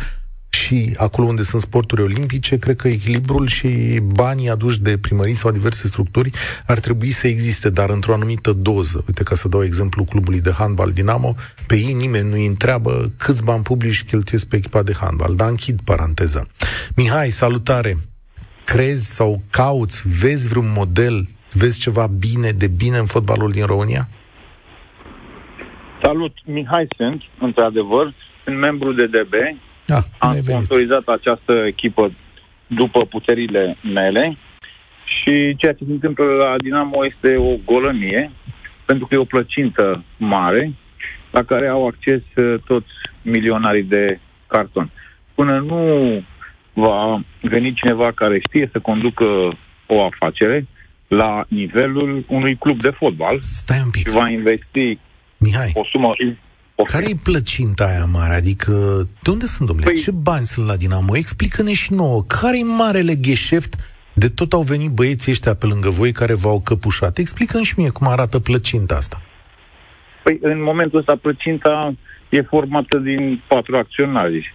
[0.52, 5.50] și acolo unde sunt sporturi olimpice, cred că echilibrul și banii aduși de primării sau
[5.50, 6.30] diverse structuri
[6.66, 9.04] ar trebui să existe, dar într-o anumită doză.
[9.06, 11.34] Uite, ca să dau exemplu clubului de handbal Dinamo,
[11.66, 15.48] pe ei nimeni nu îi întreabă câți bani publici cheltuiesc pe echipa de handbal, dar
[15.48, 16.46] închid paranteza.
[16.96, 17.96] Mihai, salutare!
[18.64, 24.08] Crezi sau cauți, vezi vreun model, vezi ceva bine de bine în fotbalul din România?
[26.02, 29.32] Salut, Mihai sunt, într-adevăr, sunt membru de DB,
[29.92, 32.12] da, am sponsorizat această echipă
[32.66, 34.36] după puterile mele
[35.04, 38.30] și ceea ce se întâmplă la Dinamo este o golănie,
[38.84, 40.72] pentru că e o plăcintă mare
[41.30, 44.90] la care au acces uh, toți milionarii de carton.
[45.34, 45.80] Până nu
[46.72, 49.24] va veni cineva care știe să conducă
[49.86, 50.66] o afacere
[51.08, 54.06] la nivelul unui club de fotbal Stai un pic.
[54.06, 54.98] și va investi
[55.38, 55.70] Mihai.
[55.74, 56.12] o sumă
[56.82, 58.34] care e plăcinta aia mare?
[58.34, 58.72] Adică,
[59.22, 59.90] de unde sunt, domnule?
[59.90, 60.02] Păi...
[60.02, 61.16] Ce bani sunt la Dinamo?
[61.16, 62.22] Explică-ne și nouă.
[62.22, 63.74] care e marele gheșeft
[64.14, 67.18] de tot au venit băieții ăștia pe lângă voi care v-au căpușat?
[67.18, 69.20] Explică-mi și mie cum arată plăcinta asta.
[70.22, 71.94] Păi, în momentul ăsta, plăcinta
[72.28, 74.54] e formată din patru acționari.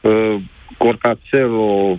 [0.00, 0.36] Uh,
[0.78, 1.98] Cortațelo,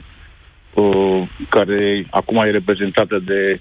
[0.74, 3.60] uh, care acum e reprezentată de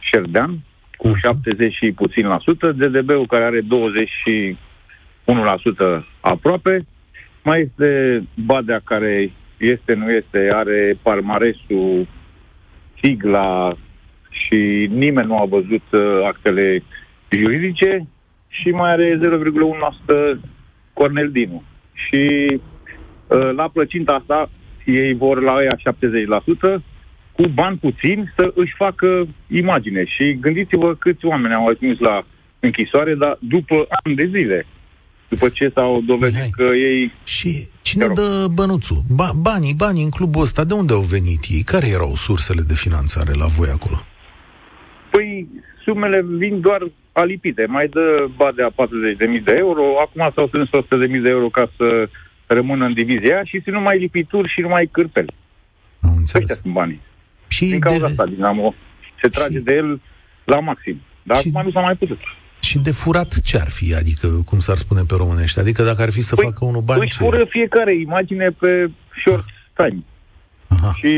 [0.00, 0.58] Șerdean,
[0.96, 1.20] cu uh-huh.
[1.20, 4.56] 70 și puțin la sută, DDB-ul care are 20 și
[6.00, 6.86] 1% aproape.
[7.42, 12.06] Mai este Badea care este, nu este, are parmaresul,
[13.02, 13.76] sigla
[14.30, 16.82] și nimeni nu a văzut uh, actele
[17.30, 18.06] juridice
[18.48, 19.20] și mai are
[20.36, 20.40] 0,1%
[20.92, 21.62] Cornel Dinu.
[21.92, 22.46] Și
[23.26, 24.50] uh, la plăcinta asta
[24.84, 25.76] ei vor la ea
[26.78, 26.82] 70%
[27.32, 30.04] cu bani puțini să își facă imagine.
[30.04, 32.22] Și gândiți-vă câți oameni au ajuns la
[32.60, 34.66] închisoare, dar după ani de zile
[35.32, 36.50] după ce s-au dovedit Mihai.
[36.58, 37.12] că ei...
[37.24, 37.50] Și
[37.82, 39.00] cine dă bănuțul?
[39.14, 41.62] Ba- banii, banii în clubul ăsta, de unde au venit ei?
[41.62, 43.98] Care erau sursele de finanțare la voi acolo?
[45.10, 45.48] Păi,
[45.84, 46.80] sumele vin doar
[47.12, 47.64] alipite.
[47.68, 52.08] Mai dă Badea 40.000 de euro, acum s-au strâns 100.000 de euro ca să
[52.46, 55.34] rămână în divizia și sunt numai lipituri și numai cârpeli.
[56.00, 56.42] Am înțeles.
[56.48, 57.00] Ăștia sunt banii.
[57.48, 58.04] Și Din cauza de...
[58.04, 58.74] asta, Dinamo
[59.22, 59.64] se trage și...
[59.64, 60.00] de el
[60.44, 61.00] la maxim.
[61.22, 61.48] Dar și...
[61.48, 62.18] acum nu s-a mai putut.
[62.62, 65.60] Și de furat ce ar fi, adică, cum s-ar spune pe românește?
[65.60, 67.00] Adică dacă ar fi să păi, facă unul bani...
[67.00, 68.90] Își fură fiecare imagine pe
[69.24, 69.86] short ah.
[69.86, 70.02] time.
[70.68, 70.92] Aha.
[70.94, 71.14] Și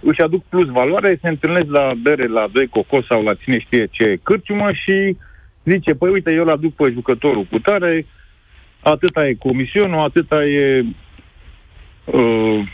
[0.00, 3.86] își aduc plus valoare, se întâlnesc la bere, la doi cocos sau la cine știe
[3.90, 5.16] ce cârciumă și
[5.64, 8.06] zice, păi uite, eu la aduc pe jucătorul cu tare,
[8.80, 10.84] atâta e comisionul, atâta e
[12.04, 12.68] uh,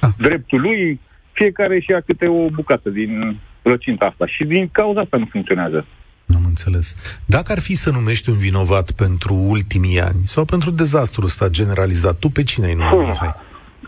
[0.00, 0.10] ah.
[0.18, 1.00] dreptul lui,
[1.32, 4.26] fiecare și ia câte o bucată din plăcinta asta.
[4.26, 5.86] Și din cauza asta nu funcționează.
[6.34, 6.94] Am înțeles.
[7.26, 12.18] Dacă ar fi să numești un vinovat pentru ultimii ani sau pentru dezastrul ăsta generalizat,
[12.18, 13.34] tu pe cine ai numit, Mihai?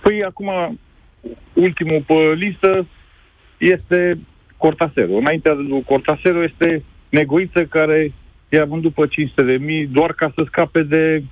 [0.02, 0.78] Păi acum,
[1.52, 2.86] ultimul pe listă
[3.58, 4.18] este
[4.56, 5.12] Cortasero.
[5.12, 8.12] Înaintea lui Cortasero este Negoiță care
[8.48, 11.22] i-a vândut pe 500 de mii doar ca să scape de,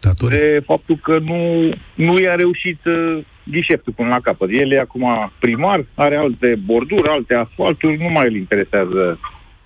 [0.00, 0.34] Datori.
[0.34, 4.48] de faptul că nu, nu i-a reușit uh, ghișeptul până la capăt.
[4.52, 9.18] El e acum primar, are alte borduri, alte asfalturi, nu mai îl interesează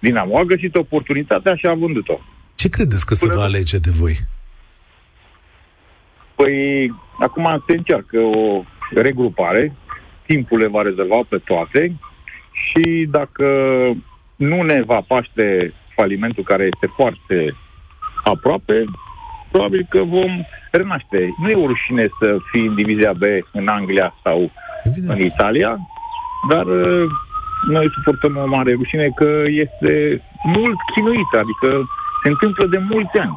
[0.05, 0.39] Dinamo.
[0.39, 2.19] A găsit oportunitatea și a vândut-o.
[2.55, 4.17] Ce credeți că Până se va alege de voi?
[6.35, 6.57] Păi,
[7.19, 8.63] acum se încearcă o
[8.95, 9.73] regrupare,
[10.27, 11.97] timpul le va rezolva pe toate
[12.65, 13.47] și dacă
[14.37, 17.57] nu ne va paște falimentul care este foarte
[18.25, 18.85] aproape,
[19.51, 21.35] probabil că vom renaște.
[21.39, 24.51] Nu e o rușine să fii în divizia B în Anglia sau
[24.85, 25.19] Evident.
[25.19, 25.79] în Italia,
[26.49, 26.67] dar
[27.67, 29.31] noi suportăm o mare rușine că
[29.65, 30.23] este
[30.57, 31.69] mult chinuită, adică
[32.23, 33.37] se întâmplă de mulți ani.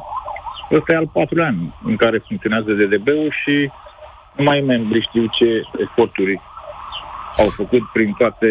[0.72, 3.70] Ăsta e al patrulea an în care funcționează DDB-ul și
[4.36, 5.48] numai membrii știu ce
[5.84, 6.40] eforturi
[7.36, 8.48] au făcut prin toate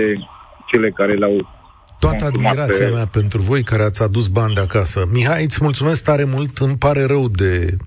[0.72, 1.56] cele care le-au
[2.00, 2.94] Toată admirația pe...
[2.94, 5.06] mea pentru voi care ați adus bani de acasă.
[5.12, 7.78] Mihai, îți mulțumesc tare mult, îmi pare rău de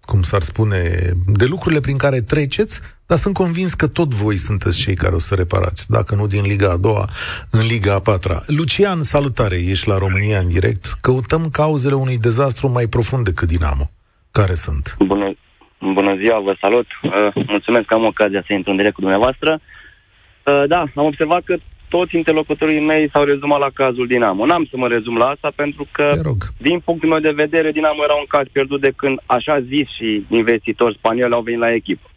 [0.00, 0.80] cum s-ar spune,
[1.26, 5.18] de lucrurile prin care treceți, dar sunt convins că tot voi sunteți cei care o
[5.18, 7.04] să reparați, dacă nu din Liga a doua,
[7.50, 8.38] în Liga a patra.
[8.46, 10.84] Lucian, salutare, ești la România în direct.
[11.00, 13.86] Căutăm cauzele unui dezastru mai profund decât Dinamo.
[14.30, 14.96] Care sunt?
[14.98, 15.34] Bună,
[15.78, 16.86] bună ziua, vă salut.
[17.02, 19.60] Uh, mulțumesc că am ocazia să intru în direct cu dumneavoastră.
[19.60, 21.56] Uh, da, am observat că
[21.88, 24.46] toți interlocutorii mei s-au rezumat la cazul Dinamo.
[24.46, 26.10] N-am să mă rezum la asta pentru că,
[26.56, 30.26] din punctul meu de vedere, Dinamo era un caz pierdut de când, așa zis, și
[30.28, 32.10] investitori spanioli au venit la echipă.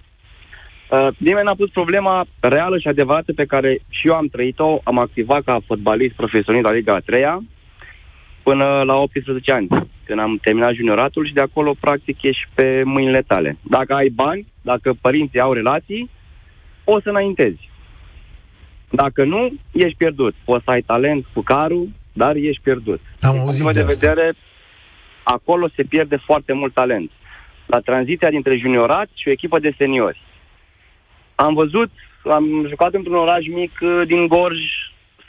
[0.89, 4.79] Uh, nimeni n-a pus problema reală și adevărată pe care și eu am trăit-o.
[4.83, 7.23] Am activat ca fotbalist profesionist la Liga a 3
[8.43, 9.67] până la 18 ani,
[10.05, 13.57] când am terminat junioratul și de acolo, practic, ești pe mâinile tale.
[13.61, 16.09] Dacă ai bani, dacă părinții au relații,
[16.83, 17.69] o să înaintezi.
[18.89, 20.35] Dacă nu, ești pierdut.
[20.43, 23.01] Poți să ai talent cu carul, dar ești pierdut.
[23.21, 23.93] Am auzit de, de asta.
[23.93, 24.33] vedere,
[25.23, 27.11] acolo se pierde foarte mult talent.
[27.65, 30.21] La tranziția dintre juniorat și o echipă de seniori.
[31.45, 31.89] Am văzut,
[32.37, 34.59] am jucat într-un oraș mic uh, din Gorj,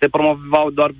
[0.00, 0.90] se promovau doar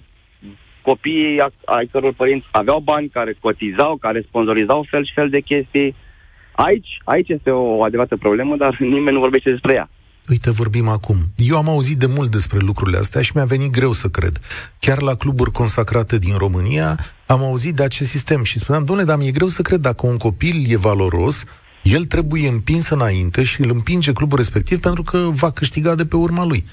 [0.83, 5.41] copiii a- ai căror părinți aveau bani, care cotizau, care sponsorizau fel și fel de
[5.41, 5.95] chestii.
[6.53, 9.91] Aici, aici este o adevărată problemă, dar nimeni nu vorbește despre ea.
[10.29, 11.17] Uite, vorbim acum.
[11.37, 14.39] Eu am auzit de mult despre lucrurile astea și mi-a venit greu să cred.
[14.79, 19.17] Chiar la cluburi consacrate din România am auzit de acest sistem și spuneam, domnule, dar
[19.19, 21.45] mi-e greu să cred dacă un copil e valoros,
[21.83, 26.17] el trebuie împins înainte și îl împinge clubul respectiv pentru că va câștiga de pe
[26.17, 26.65] urma lui.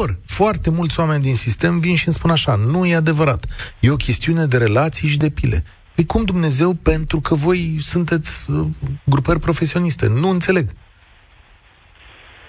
[0.00, 3.44] Ori, foarte mulți oameni din sistem vin și îmi spun așa, nu e adevărat.
[3.80, 5.64] E o chestiune de relații și de pile.
[5.94, 8.66] Păi cum Dumnezeu, pentru că voi sunteți uh,
[9.04, 10.06] grupări profesioniste?
[10.20, 10.66] Nu înțeleg.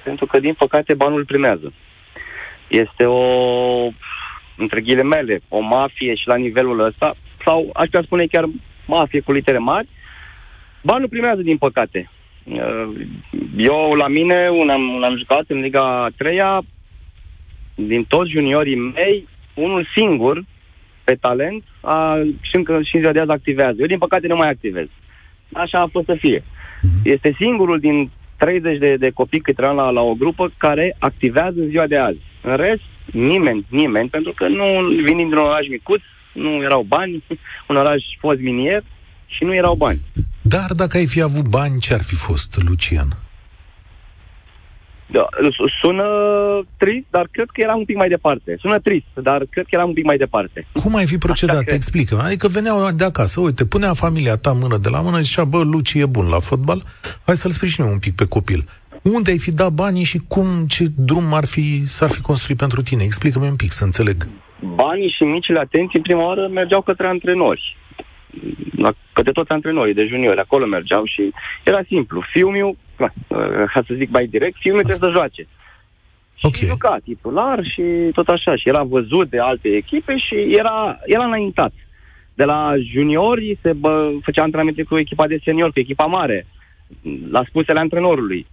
[0.03, 1.73] Pentru că, din păcate, banul îl primează.
[2.67, 3.23] Este o,
[4.57, 7.15] între ghilimele, o mafie și la nivelul ăsta,
[7.45, 8.45] sau aș putea spune chiar
[8.85, 9.87] mafie cu litere mari,
[10.85, 12.09] banul primează, din păcate.
[12.43, 12.89] Uh,
[13.57, 16.61] Eu, la mine, un am, un am jucat în Liga a treia,
[17.75, 20.43] din toți juniorii mei, unul singur,
[21.03, 23.75] pe talent, a, și încă și în ziua de azi activează.
[23.79, 24.87] Eu, din păcate, nu mai activez.
[25.53, 26.43] Așa a fost să fie.
[27.03, 31.59] Este singurul din 30 de, de copii cât eram la, la o grupă care activează
[31.59, 32.19] în ziua de azi.
[32.41, 34.65] În rest, nimeni, nimeni, pentru că nu
[35.03, 36.01] vin dintr-un oraș micuț,
[36.33, 37.23] nu erau bani,
[37.69, 38.83] un oraș fost minier
[39.25, 39.99] și nu erau bani.
[40.55, 43.07] Dar dacă ai fi avut bani, ce ar fi fost, Lucian?
[45.07, 46.07] Da, su- sună
[46.77, 48.55] trist, dar cred că eram un pic mai departe.
[48.59, 50.67] Sună trist, dar cred că eram un pic mai departe.
[50.83, 51.63] Cum ai fi procedat?
[51.63, 51.75] cred.
[51.75, 52.21] Explică.
[52.23, 55.63] Adică veneau de acasă, uite, punea familia ta mână de la mână și zicea, bă,
[55.63, 56.83] Luci e bun la fotbal,
[57.25, 58.65] hai să-l sprijinim un pic pe copil.
[59.01, 62.81] Unde ai fi dat banii și cum, ce drum ar fi, s-ar fi construit pentru
[62.81, 63.03] tine?
[63.03, 64.27] Explică-mi un pic, să înțeleg.
[64.75, 67.77] Banii și micile atenții, în prima oară, mergeau către antrenori.
[68.77, 71.31] La, către toți antrenorii de juniori, acolo mergeau și
[71.63, 72.23] era simplu.
[72.31, 73.13] Fiul meu, na,
[73.73, 75.47] ca să zic mai direct, fiul meu trebuie să joace.
[76.37, 76.55] Și Ok.
[76.55, 77.81] juca titular și
[78.13, 78.55] tot așa.
[78.55, 81.73] Și era văzut de alte echipe și era, era înaintat.
[82.33, 86.47] De la juniori se bă, făcea antrenamente cu echipa de senior, cu echipa mare,
[87.31, 88.45] la spusele antrenorului.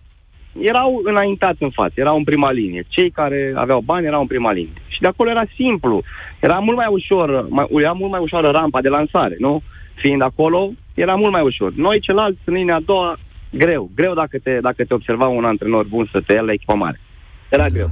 [0.61, 2.85] Erau înaintați în față, erau în prima linie.
[2.88, 4.83] Cei care aveau bani erau în prima linie.
[4.88, 6.03] Și de acolo era simplu.
[6.40, 9.62] Era mult mai ușor, mai, era mult mai ușoară rampa de lansare, nu?
[9.94, 11.72] Fiind acolo, era mult mai ușor.
[11.72, 13.18] Noi, ceilalți, în linia a doua,
[13.50, 13.90] greu.
[13.94, 17.00] Greu dacă te, dacă te observa un antrenor bun să te ia la echipa mare.
[17.48, 17.87] Era greu.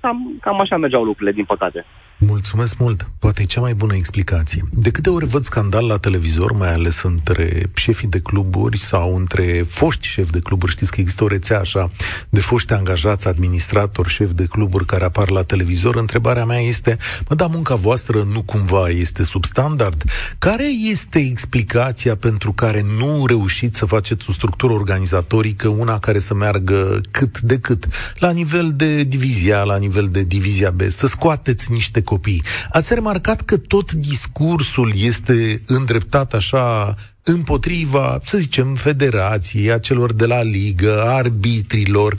[0.00, 1.84] Cam, cam așa mergeau lucrurile, din păcate.
[2.20, 3.10] Mulțumesc mult.
[3.18, 4.62] Poate e cea mai bună explicație.
[4.72, 9.64] De câte ori văd scandal la televizor, mai ales între șefii de cluburi sau între
[9.68, 11.90] foști șefi de cluburi, știți că există o rețea așa
[12.28, 17.34] de foști angajați, administratori, șefi de cluburi care apar la televizor, întrebarea mea este, mă,
[17.34, 20.04] da, munca voastră nu cumva este substandard?
[20.38, 26.34] Care este explicația pentru care nu reușiți să faceți o structură organizatorică, una care să
[26.34, 27.86] meargă cât de cât,
[28.18, 32.42] la nivel de divizia, la nivel de divizia B, să scoateți niște copii.
[32.70, 40.26] Ați remarcat că tot discursul este îndreptat așa împotriva, să zicem, federației, a celor de
[40.26, 42.16] la ligă, a arbitrilor.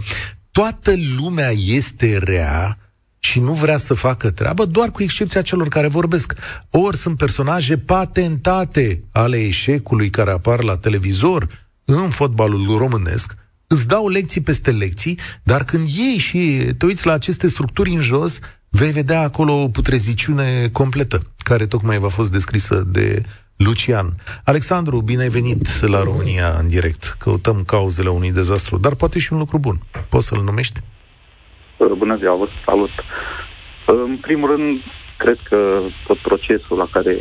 [0.51, 2.77] Toată lumea este rea
[3.19, 6.33] și nu vrea să facă treabă, doar cu excepția celor care vorbesc.
[6.69, 11.47] Ori sunt personaje patentate ale eșecului care apar la televizor
[11.85, 13.35] în fotbalul românesc,
[13.67, 18.01] îți dau lecții peste lecții, dar când iei și te uiți la aceste structuri în
[18.01, 23.21] jos, vei vedea acolo o putreziciune completă, care tocmai v-a fost descrisă de
[23.57, 24.05] Lucian.
[24.45, 27.15] Alexandru, bine ai venit la România în direct.
[27.19, 29.75] Căutăm cauzele unui dezastru, dar poate și un lucru bun.
[30.09, 30.79] Poți să-l numești?
[31.97, 32.89] Bună ziua, vă salut.
[33.87, 34.79] În primul rând,
[35.17, 37.17] cred că tot procesul la care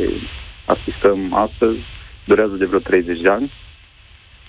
[0.67, 1.79] asistăm astăzi
[2.25, 3.53] durează de vreo 30 de ani,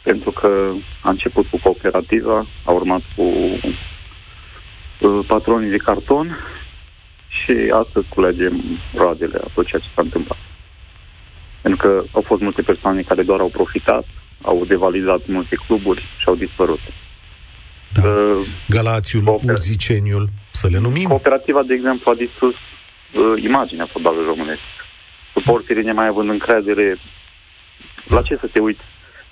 [0.03, 6.37] pentru că a început cu cooperativa, a urmat cu uh, patronii de carton
[7.29, 8.61] și astăzi culegem
[8.95, 10.37] roadele a tot ceea ce s-a întâmplat.
[11.61, 14.05] Pentru că au fost multe persoane care doar au profitat,
[14.41, 16.79] au devalizat multe cluburi și au dispărut.
[17.93, 18.09] Da.
[18.09, 21.07] Uh, Galațiul, Cooper- Urziceniul, să le numim?
[21.07, 24.61] Cooperativa, de exemplu, a distrus uh, imaginea fotbalului românesc.
[25.33, 26.97] Suporterii nemai având încredere.
[28.07, 28.81] La ce să te uiți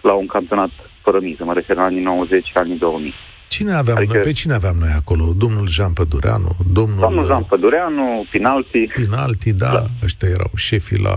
[0.01, 0.69] la un campionat
[1.01, 1.43] fără miză?
[1.43, 3.13] Mă refer la anii 90 anii 2000.
[3.47, 4.13] Cine aveam adică...
[4.13, 4.21] noi?
[4.21, 5.33] Pe cine aveam noi acolo?
[5.37, 6.55] Domnul Jean Pădureanu?
[6.71, 8.87] Domnul, domnul Jean Pădureanu, Pinalti.
[8.87, 9.85] Pinalti, da, da.
[10.03, 11.13] Ăștia erau șefii la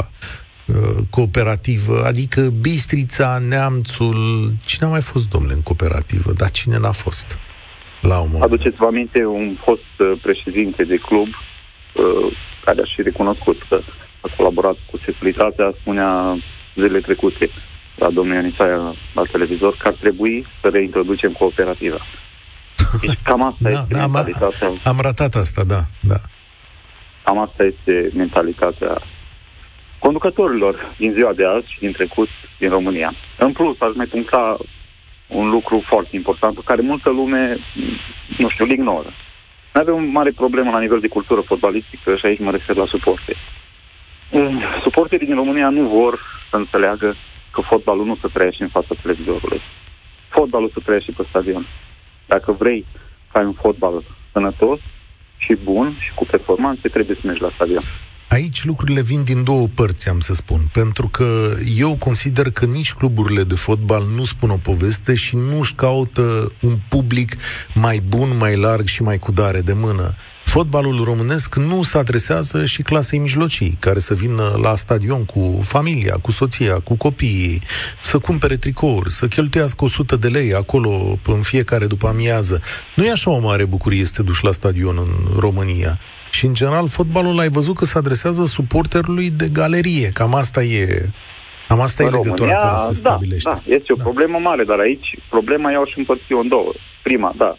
[0.67, 4.17] uh, cooperativă, adică Bistrița, Neamțul,
[4.65, 6.33] cine a mai fost, domnule, în cooperativă?
[6.33, 7.39] Dar cine n-a fost?
[8.01, 8.53] La un moment.
[8.53, 13.81] Aduceți-vă aminte un fost uh, președinte de club uh, care a și recunoscut că
[14.21, 16.37] a colaborat cu securitatea, spunea
[16.75, 17.51] zilele trecute
[18.01, 22.01] la domnul Ionisaia la televizor că ar trebui să reintroducem cooperativa.
[23.01, 24.67] Deci cam asta da, este da, mentalitatea.
[24.67, 26.19] Am, am ratat asta, da, da.
[27.25, 29.03] Cam asta este mentalitatea
[29.99, 33.15] conducătorilor din ziua de azi și din trecut din România.
[33.39, 34.57] În plus, aș mai puncta
[35.27, 37.59] un lucru foarte important pe care multă lume,
[38.39, 39.11] nu știu, îl ignoră.
[39.73, 42.87] Noi avem o mare problemă la nivel de cultură fotbalistică și aici mă refer la
[42.87, 43.37] suporte.
[44.83, 47.17] Suporterii din România nu vor să înțeleagă
[47.61, 49.61] că fotbalul nu se trăiește în fața televizorului.
[50.29, 51.67] Fotbalul se trăiește pe stadion.
[52.27, 52.87] Dacă vrei
[53.31, 54.79] să ai un fotbal sănătos
[55.37, 57.83] și bun și cu performanțe, trebuie să mergi la stadion.
[58.29, 62.95] Aici lucrurile vin din două părți, am să spun, pentru că eu consider că nici
[62.95, 67.37] cluburile de fotbal nu spun o poveste și nu își caută un public
[67.75, 70.15] mai bun, mai larg și mai cu dare de mână.
[70.57, 76.15] Fotbalul românesc nu se adresează și clasei mijlocii, care să vină la stadion cu familia,
[76.23, 77.61] cu soția, cu copiii,
[78.01, 80.91] să cumpere tricouri, să cheltuiască 100 de lei acolo
[81.27, 82.63] în fiecare după amiază.
[82.97, 85.99] Nu e așa o mare bucurie să te duci la stadion în România.
[86.31, 90.09] Și, în general, fotbalul ai văzut că se adresează suporterului de galerie.
[90.09, 91.11] Cam asta e
[91.69, 93.51] Cam asta în e legătura România, care se da, stabilește.
[93.51, 94.03] Da, este o da.
[94.03, 96.73] problemă mare, dar aici problema iau și împărți în două.
[97.03, 97.57] Prima, da,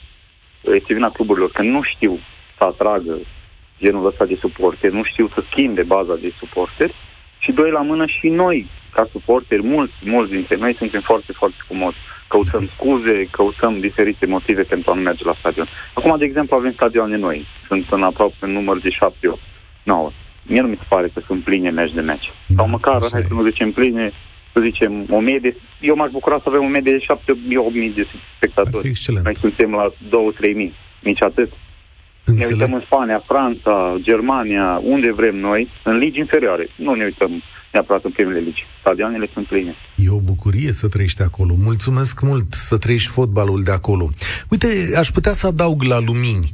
[0.61, 2.19] este vina cluburilor, că nu știu
[2.61, 3.13] să atragă
[3.83, 6.93] genul ăsta de suporteri, nu știu să schimbe baza de suporteri
[7.43, 11.61] și doi la mână și noi, ca suporteri, mulți, mulți dintre noi suntem foarte, foarte
[11.67, 11.95] comodi.
[12.27, 15.67] Căutăm scuze, căutăm diferite motive pentru a nu merge la stadion.
[15.93, 17.45] Acum, de exemplu, avem stadioane noi.
[17.67, 19.39] Sunt în aproape în număr de 7 8
[19.83, 20.11] 9
[20.43, 22.31] Mie nu mi se pare că sunt pline meci de meci.
[22.47, 24.11] Da, Sau măcar, hai să nu zicem pline,
[24.53, 25.55] să zicem, o medie.
[25.79, 27.05] Eu m-aș bucura să avem o medie de
[27.91, 28.91] 7-8 de spectatori.
[29.23, 29.93] Noi suntem la
[30.51, 30.73] 2-3 mii.
[30.99, 31.51] Nici atât.
[32.25, 32.49] Înțeleg.
[32.49, 36.69] Ne uităm în Spania, Franța, Germania, unde vrem noi, în ligi inferioare.
[36.75, 38.63] Nu ne uităm neapărat în primele ligi.
[38.79, 39.75] Stadioanele sunt pline.
[39.95, 41.53] E o bucurie să trăiești acolo.
[41.63, 44.09] Mulțumesc mult să trăiești fotbalul de acolo.
[44.49, 46.49] Uite, aș putea să adaug la lumini.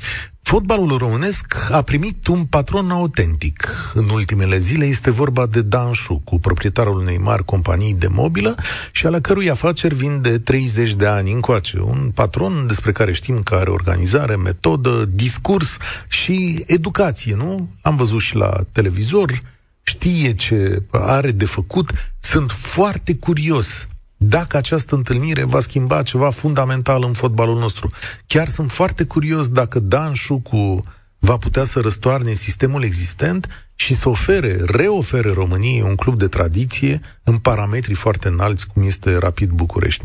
[0.47, 3.69] Fotbalul românesc a primit un patron autentic.
[3.93, 5.91] În ultimele zile este vorba de Dan
[6.23, 8.55] cu proprietarul unei mari companii de mobilă
[8.91, 11.79] și ale cărui afaceri vin de 30 de ani încoace.
[11.79, 17.69] Un patron despre care știm că are organizare, metodă, discurs și educație, nu?
[17.81, 19.39] Am văzut și la televizor,
[19.83, 21.89] știe ce are de făcut.
[22.19, 27.89] Sunt foarte curios dacă această întâlnire va schimba ceva fundamental în fotbalul nostru.
[28.27, 30.83] Chiar sunt foarte curios dacă Dan Șucu
[31.19, 36.99] va putea să răstoarne sistemul existent și să ofere, reofere României un club de tradiție
[37.23, 40.03] în parametri foarte înalți, cum este Rapid București.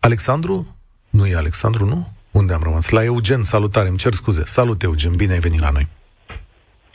[0.00, 0.76] Alexandru?
[1.10, 2.08] Nu e Alexandru, nu?
[2.30, 2.88] Unde am rămas?
[2.88, 4.44] La Eugen, salutare, îmi cer scuze.
[4.44, 5.86] Salut, Eugen, bine ai venit la noi.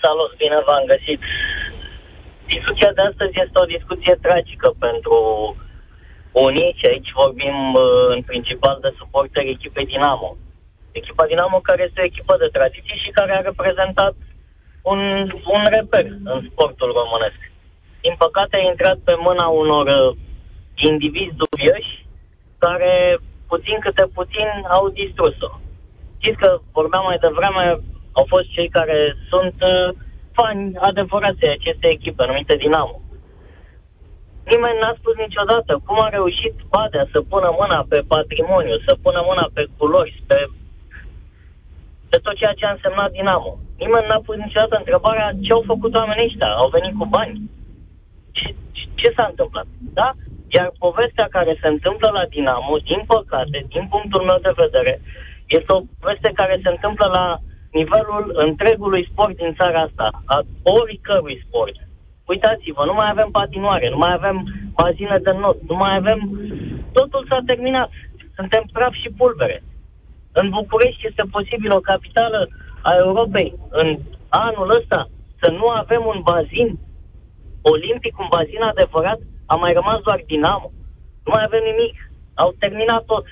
[0.02, 1.20] Salut, bine v-am găsit.
[2.56, 5.18] Discuția de astăzi este o discuție tragică pentru
[6.34, 7.82] uniți și aici vorbim uh,
[8.16, 10.38] în principal de suporteri echipei Dinamo.
[10.92, 14.16] Echipa Dinamo care este o echipă de tradiție și care a reprezentat
[14.82, 15.00] un,
[15.56, 17.40] un reper în sportul românesc.
[18.02, 20.16] Din păcate a intrat pe mâna unor uh,
[20.76, 22.06] indivizi dubioși
[22.58, 23.18] care
[23.48, 25.52] puțin câte puțin au distrus-o.
[26.18, 27.64] Știți că vorbeam mai devreme,
[28.12, 29.96] au fost cei care sunt uh,
[30.32, 33.03] fani adevărați acestei echipe numite Dinamo.
[34.52, 39.22] Nimeni n-a spus niciodată cum a reușit Badea să pună mâna pe patrimoniu, să pună
[39.30, 40.38] mâna pe culori, pe,
[42.10, 43.58] pe tot ceea ce a însemnat Dinamo.
[43.78, 46.52] Nimeni n-a pus niciodată întrebarea ce au făcut oamenii ăștia.
[46.62, 47.34] Au venit cu bani.
[48.32, 49.68] Ce, ce, ce s-a întâmplat?
[50.00, 50.12] Da?
[50.56, 55.02] Iar povestea care se întâmplă la Dinamo, din păcate, din punctul meu de vedere,
[55.48, 57.38] este o poveste care se întâmplă la
[57.72, 61.76] nivelul întregului sport din țara asta, a oricărui sport
[62.26, 64.38] uitați-vă, nu mai avem patinoare, nu mai avem
[64.76, 66.20] bazine de not, nu mai avem...
[66.92, 67.90] Totul s-a terminat.
[68.36, 69.64] Suntem praf și pulbere.
[70.32, 72.48] În București este posibil o capitală
[72.82, 74.00] a Europei în
[74.30, 75.10] anul ăsta
[75.42, 76.80] să nu avem un bazin
[77.62, 80.72] olimpic, un bazin adevărat, a mai rămas doar Dinamo.
[81.26, 81.96] Nu mai avem nimic.
[82.34, 83.26] Au terminat tot.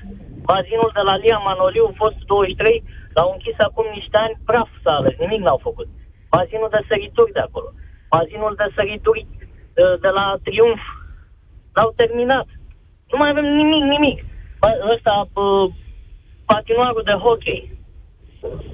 [0.51, 2.83] Bazinul de la Lia Manoliu, fost 23,
[3.13, 5.87] l-au închis acum niște ani, praf s-a ales, nimic n-au făcut.
[6.29, 7.69] Bazinul de sărituri de acolo
[8.13, 9.21] bazinul de sărituri
[10.03, 10.83] de la Triumf.
[11.75, 12.47] L-au terminat.
[13.11, 14.17] Nu mai avem nimic, nimic.
[14.93, 15.13] Ăsta,
[16.45, 17.59] patinoarul de hockey.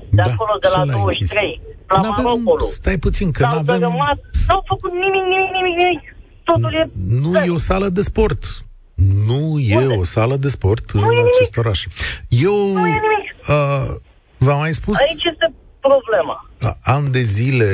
[0.09, 2.67] De Da, acolo, de și la ăla e 23, la N-avem, Maropolul.
[2.79, 3.79] stai puțin, că S-au n-avem...
[3.79, 6.01] dărâmat, n-au făcut nimic, nimic, nimic, nimic.
[6.43, 6.83] Totul e...
[7.23, 8.43] Nu e o sală de sport.
[9.27, 9.93] Nu e Unde?
[9.95, 11.33] o sală de sport în Nu e nimic.
[11.35, 11.79] acest oraș.
[12.29, 13.27] Eu Nu e nimic.
[13.49, 13.95] uh,
[14.37, 16.49] v-am mai spus Aici este problema.
[16.59, 17.65] a- ani de zile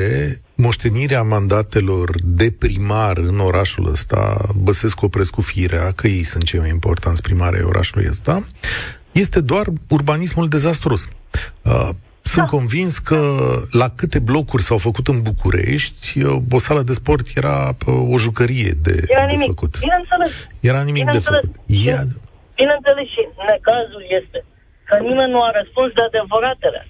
[0.56, 6.70] moștenirea mandatelor de primar în orașul ăsta, Băsescu Oprescu Firea, că ei sunt cei mai
[6.70, 8.47] importanți primari ai orașului ăsta,
[9.12, 11.08] este doar urbanismul dezastruos.
[11.62, 11.89] Uh,
[12.22, 12.58] sunt Da.
[12.58, 13.20] convins că
[13.72, 18.18] la câte blocuri s-au făcut în București, uh, o sală de sport era uh, o
[18.18, 19.47] jucărie de, Era de nimic.
[19.47, 19.74] făcut.
[19.80, 20.32] Bineînțeles.
[20.72, 21.39] Era nimic de Bineînțeles.
[21.41, 21.56] făcut.
[21.70, 21.99] Și, Ia,
[22.60, 23.22] bineînțeles și
[23.54, 24.39] necazul este
[24.89, 26.82] că nimeni nu a răspuns de adevăratele.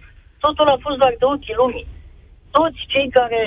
[0.45, 1.87] Totul a fost doar de ochii lumii.
[2.57, 3.41] Toți cei care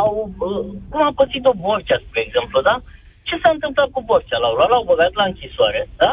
[0.00, 0.10] au,
[0.48, 2.76] uh, cum a pățit-o Borcea, spre exemplu, da?
[3.28, 4.38] Ce s-a întâmplat cu Borcea?
[4.42, 6.10] L-au luat, l-au băgat la închisoare, da?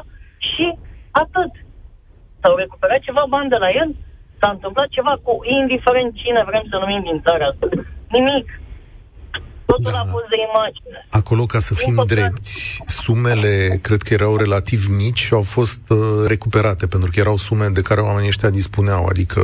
[0.50, 0.66] Și
[1.24, 1.54] atât.
[2.41, 3.89] S-au recuperat ceva bani de la el?
[4.39, 7.66] S-a întâmplat ceva cu, indiferent cine vrem să numim din țara asta.
[8.18, 8.47] Nimic.
[9.72, 10.00] Totul Da.
[10.00, 10.97] a fost de imagine.
[11.22, 12.14] Acolo, ca să fim Din păcate.
[12.16, 15.97] drepți, sumele cred că erau relativ mici și au fost uh,
[16.28, 19.41] recuperate, pentru că erau sume de care oamenii ăștia dispuneau, adică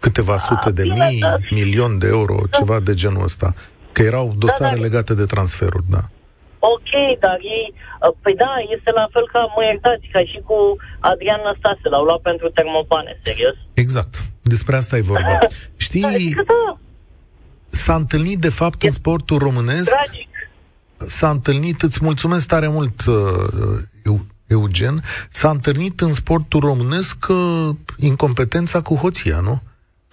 [0.00, 1.36] câteva sute de bine, mii, da.
[1.50, 3.54] milion de euro, ceva de genul ăsta.
[3.92, 4.80] Că erau dosare da.
[4.80, 6.02] legate de transferuri, da.
[6.58, 6.90] Ok,
[7.20, 10.54] dar ei, uh, păi da, este la fel ca, mă iertați, ca și cu
[10.98, 13.54] Adrian Năstase, l-au luat pentru termopane, serios.
[13.74, 14.22] Exact.
[14.42, 15.38] Despre asta e vorba.
[15.86, 16.78] Știi, Adică da,
[17.68, 20.28] s-a întâlnit de fapt în sportul românesc tragic.
[20.96, 23.14] s-a întâlnit, îți mulțumesc tare mult, uh,
[24.04, 29.62] Eu- Eugen, s-a întâlnit în sportul românesc uh, incompetența cu hoția, nu?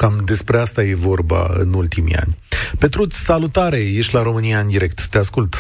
[0.02, 2.34] Cam despre asta e vorba în ultimii ani.
[2.80, 5.54] Petruț, salutare, ești la România în direct, te ascult.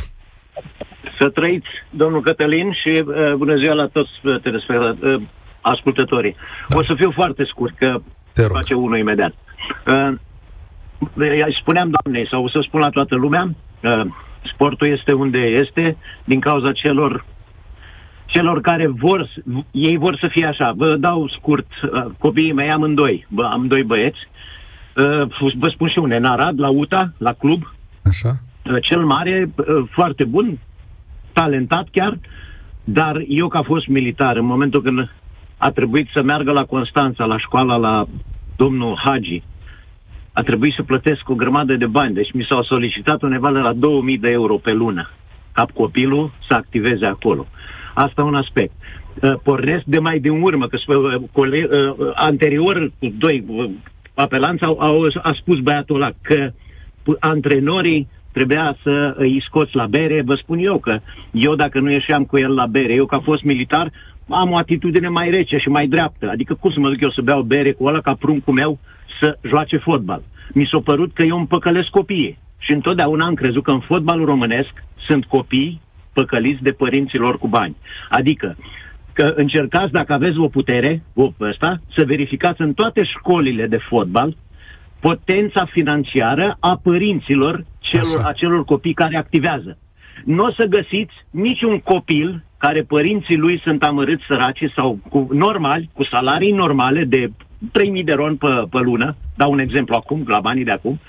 [1.19, 5.21] Să trăiți, domnul Cătălin, și uh, bună ziua la toți uh, telespecta- uh,
[5.61, 6.35] ascultătorii.
[6.67, 6.77] Da.
[6.77, 7.97] O să fiu foarte scurt, că
[8.33, 8.51] Te rog.
[8.51, 9.33] face unul imediat.
[9.88, 10.13] Uh,
[11.15, 13.49] îi spuneam doamnei, sau o să spun la toată lumea,
[13.83, 14.05] uh,
[14.53, 17.25] sportul este unde este, din cauza celor
[18.28, 20.73] celor care vor, s- ei vor să fie așa.
[20.75, 24.17] Vă dau scurt, uh, copiii mei amândoi, bă, am doi băieți,
[24.95, 27.63] uh, vă spun și unde, în Arad, la UTA, la club,
[28.03, 28.30] Așa?
[28.65, 30.59] Uh, cel mare, uh, foarte bun,
[31.34, 32.17] talentat chiar,
[32.84, 35.09] dar eu ca fost militar, în momentul când
[35.57, 38.05] a trebuit să meargă la Constanța, la școala la
[38.55, 39.43] domnul Hagi,
[40.34, 43.73] a trebuit să plătesc o grămadă de bani, deci mi s-au solicitat undeva de la
[43.73, 45.09] 2000 de euro pe lună,
[45.51, 47.47] ca copilul să activeze acolo.
[48.06, 48.72] Asta un aspect.
[49.22, 53.70] Uh, Pornesc de mai din urmă, că uh, cole- uh, anterior, cu doi uh,
[54.14, 56.50] apelanți, au, au, a spus băiatul ăla că
[57.02, 60.22] p- antrenorii trebuia să îi scoți la bere.
[60.26, 61.00] Vă spun eu că
[61.32, 63.91] eu dacă nu ieșeam cu el la bere, eu ca fost militar,
[64.30, 66.30] am o atitudine mai rece și mai dreaptă.
[66.30, 68.80] Adică cum să mă duc eu să beau bere cu ăla ca pruncul meu
[69.22, 70.22] să joace fotbal?
[70.54, 72.38] Mi s-a părut că eu îmi păcălesc copiii.
[72.58, 74.74] Și întotdeauna am crezut că în fotbalul românesc
[75.08, 75.82] sunt copii
[76.20, 77.76] păcăliți de părinților cu bani.
[78.09, 78.57] Adică
[79.13, 84.36] că încercați, dacă aveți o putere, o ăsta, să verificați în toate școlile de fotbal
[84.99, 88.30] potența financiară a părinților celor, Așa.
[88.30, 89.78] acelor copii care activează.
[90.26, 95.89] Nu o să găsiți niciun copil care părinții lui sunt amărâți săraci sau cu normali,
[95.93, 100.39] cu salarii normale de 3.000 de ron pe, pe lună, dau un exemplu acum, la
[100.39, 100.99] banii de acum,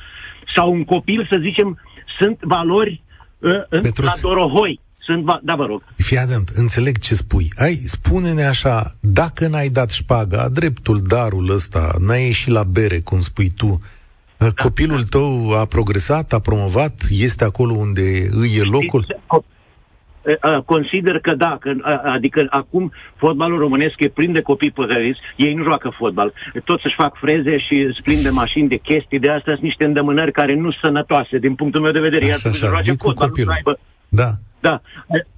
[0.54, 1.78] sau un copil, să zicem,
[2.18, 3.02] sunt valori
[3.38, 4.04] uh, în, Petruț.
[4.04, 4.80] la Dorohoi.
[5.09, 5.82] Sunt, va- da, vă rog.
[5.96, 7.48] Fii atent, înțeleg ce spui.
[7.56, 13.20] Ai, spune-ne așa, dacă n-ai dat șpaga, dreptul, darul ăsta, n-ai ieșit la bere, cum
[13.20, 13.78] spui tu,
[14.36, 14.46] da.
[14.62, 18.00] copilul tău a progresat, a promovat, este acolo unde
[18.30, 19.04] îi e locul?
[19.30, 19.38] Uh,
[20.44, 25.18] uh, Consider că da, că, uh, adică acum fotbalul românesc e plin de copii păgăriți,
[25.36, 26.32] ei nu joacă fotbal.
[26.64, 29.84] Tot să-și fac freze și sunt plin de mașini, de chestii, de astea sunt niște
[29.86, 32.24] îndemânări care nu sunt sănătoase din punctul meu de vedere.
[32.24, 33.54] Ei ar Așa, trebui să așa, joace zic cu fotbal, nu să copilul.
[33.56, 33.78] aibă-
[34.09, 34.30] Da.
[34.61, 34.80] Da.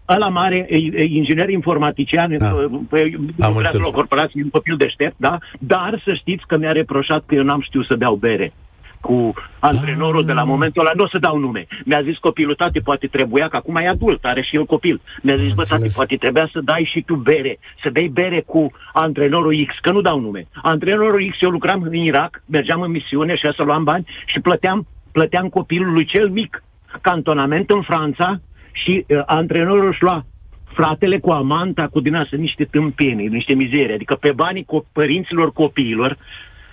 [0.09, 2.51] Ăla mare, e, e inginer informatician, Da.
[2.51, 2.61] da.
[2.61, 3.17] lucrează
[3.59, 3.83] înțeles.
[3.83, 5.39] la o corporație, un copil deștept, da?
[5.59, 8.53] Dar să știți că mi-a reproșat că eu n-am știut să beau bere
[9.01, 11.67] cu antrenorul de la momentul ăla, nu o să dau nume.
[11.85, 15.01] Mi-a zis copilul, tati, poate trebuia, că acum e adult, are și el copil.
[15.23, 15.95] Mi-a zis, Am bă, tati, înțeles.
[15.95, 20.01] poate trebuia să dai și tu bere, să bei bere cu antrenorul X, că nu
[20.01, 20.47] dau nume.
[20.63, 24.87] Antrenorul X, eu lucram în Irak, mergeam în misiune și să luam bani și plăteam,
[25.13, 26.63] plăteam copilului cel mic
[27.01, 28.41] cantonament în Franța
[28.83, 30.27] și uh, antrenorul își lua
[30.75, 33.95] fratele cu amanta, cu din asta, niște tâmpenii, niște mizerie.
[33.95, 36.17] Adică pe banii co- părinților copiilor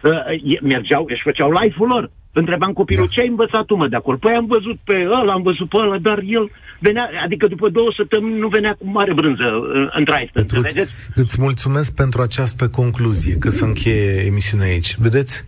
[0.03, 0.11] uh,
[0.53, 2.11] e- mergeau, își făceau life-ul lor.
[2.31, 3.11] Întrebam copilul, Da.
[3.13, 4.17] ce ai învățat tu, mă, de acolo?
[4.17, 7.93] Păi am văzut pe ăla, am văzut pe ăla, dar el venea, adică după două
[7.97, 9.43] săptămâni nu venea cu mare brânză
[9.73, 11.09] în, în traistă, Petruț, înțelegeți?
[11.15, 14.95] îți mulțumesc pentru această concluzie, că se încheie emisiunea aici.
[14.97, 15.45] Vedeți?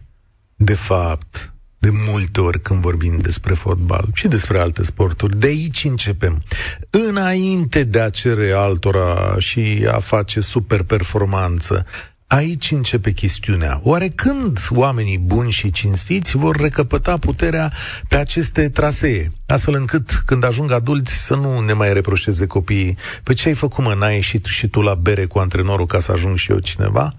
[0.55, 5.83] De fapt, de multe ori când vorbim despre fotbal și despre alte sporturi, de aici
[5.83, 6.41] începem.
[6.89, 11.85] Înainte de a cere altora și a face super performanță,
[12.31, 13.79] Aici începe chestiunea.
[13.83, 17.71] Oare când oamenii buni și cinstiți vor recăpăta puterea
[18.07, 23.33] pe aceste trasee, astfel încât când ajung adulți să nu ne mai reproșeze copiii pe
[23.33, 26.37] ce ai făcut mă, n-ai ieșit și tu la bere cu antrenorul ca să ajung
[26.37, 27.13] și eu cineva?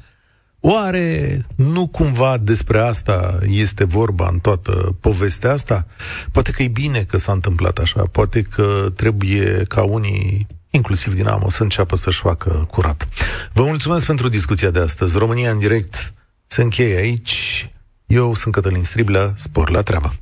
[0.61, 5.87] Oare nu cumva despre asta este vorba în toată povestea asta?
[6.33, 11.51] Poate că e bine că s-a întâmplat așa, poate că trebuie ca unii inclusiv Dinamo,
[11.51, 13.09] să înceapă să-și facă curat.
[13.53, 15.19] Vă mulțumesc pentru discuția de astăzi.
[15.19, 16.13] România în direct
[16.47, 17.69] se încheie aici.
[18.07, 20.13] Eu sunt Cătălin Striblea, spor la treabă.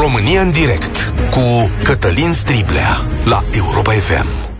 [0.00, 4.57] România în direct cu Cătălin Striblea la Europa FM.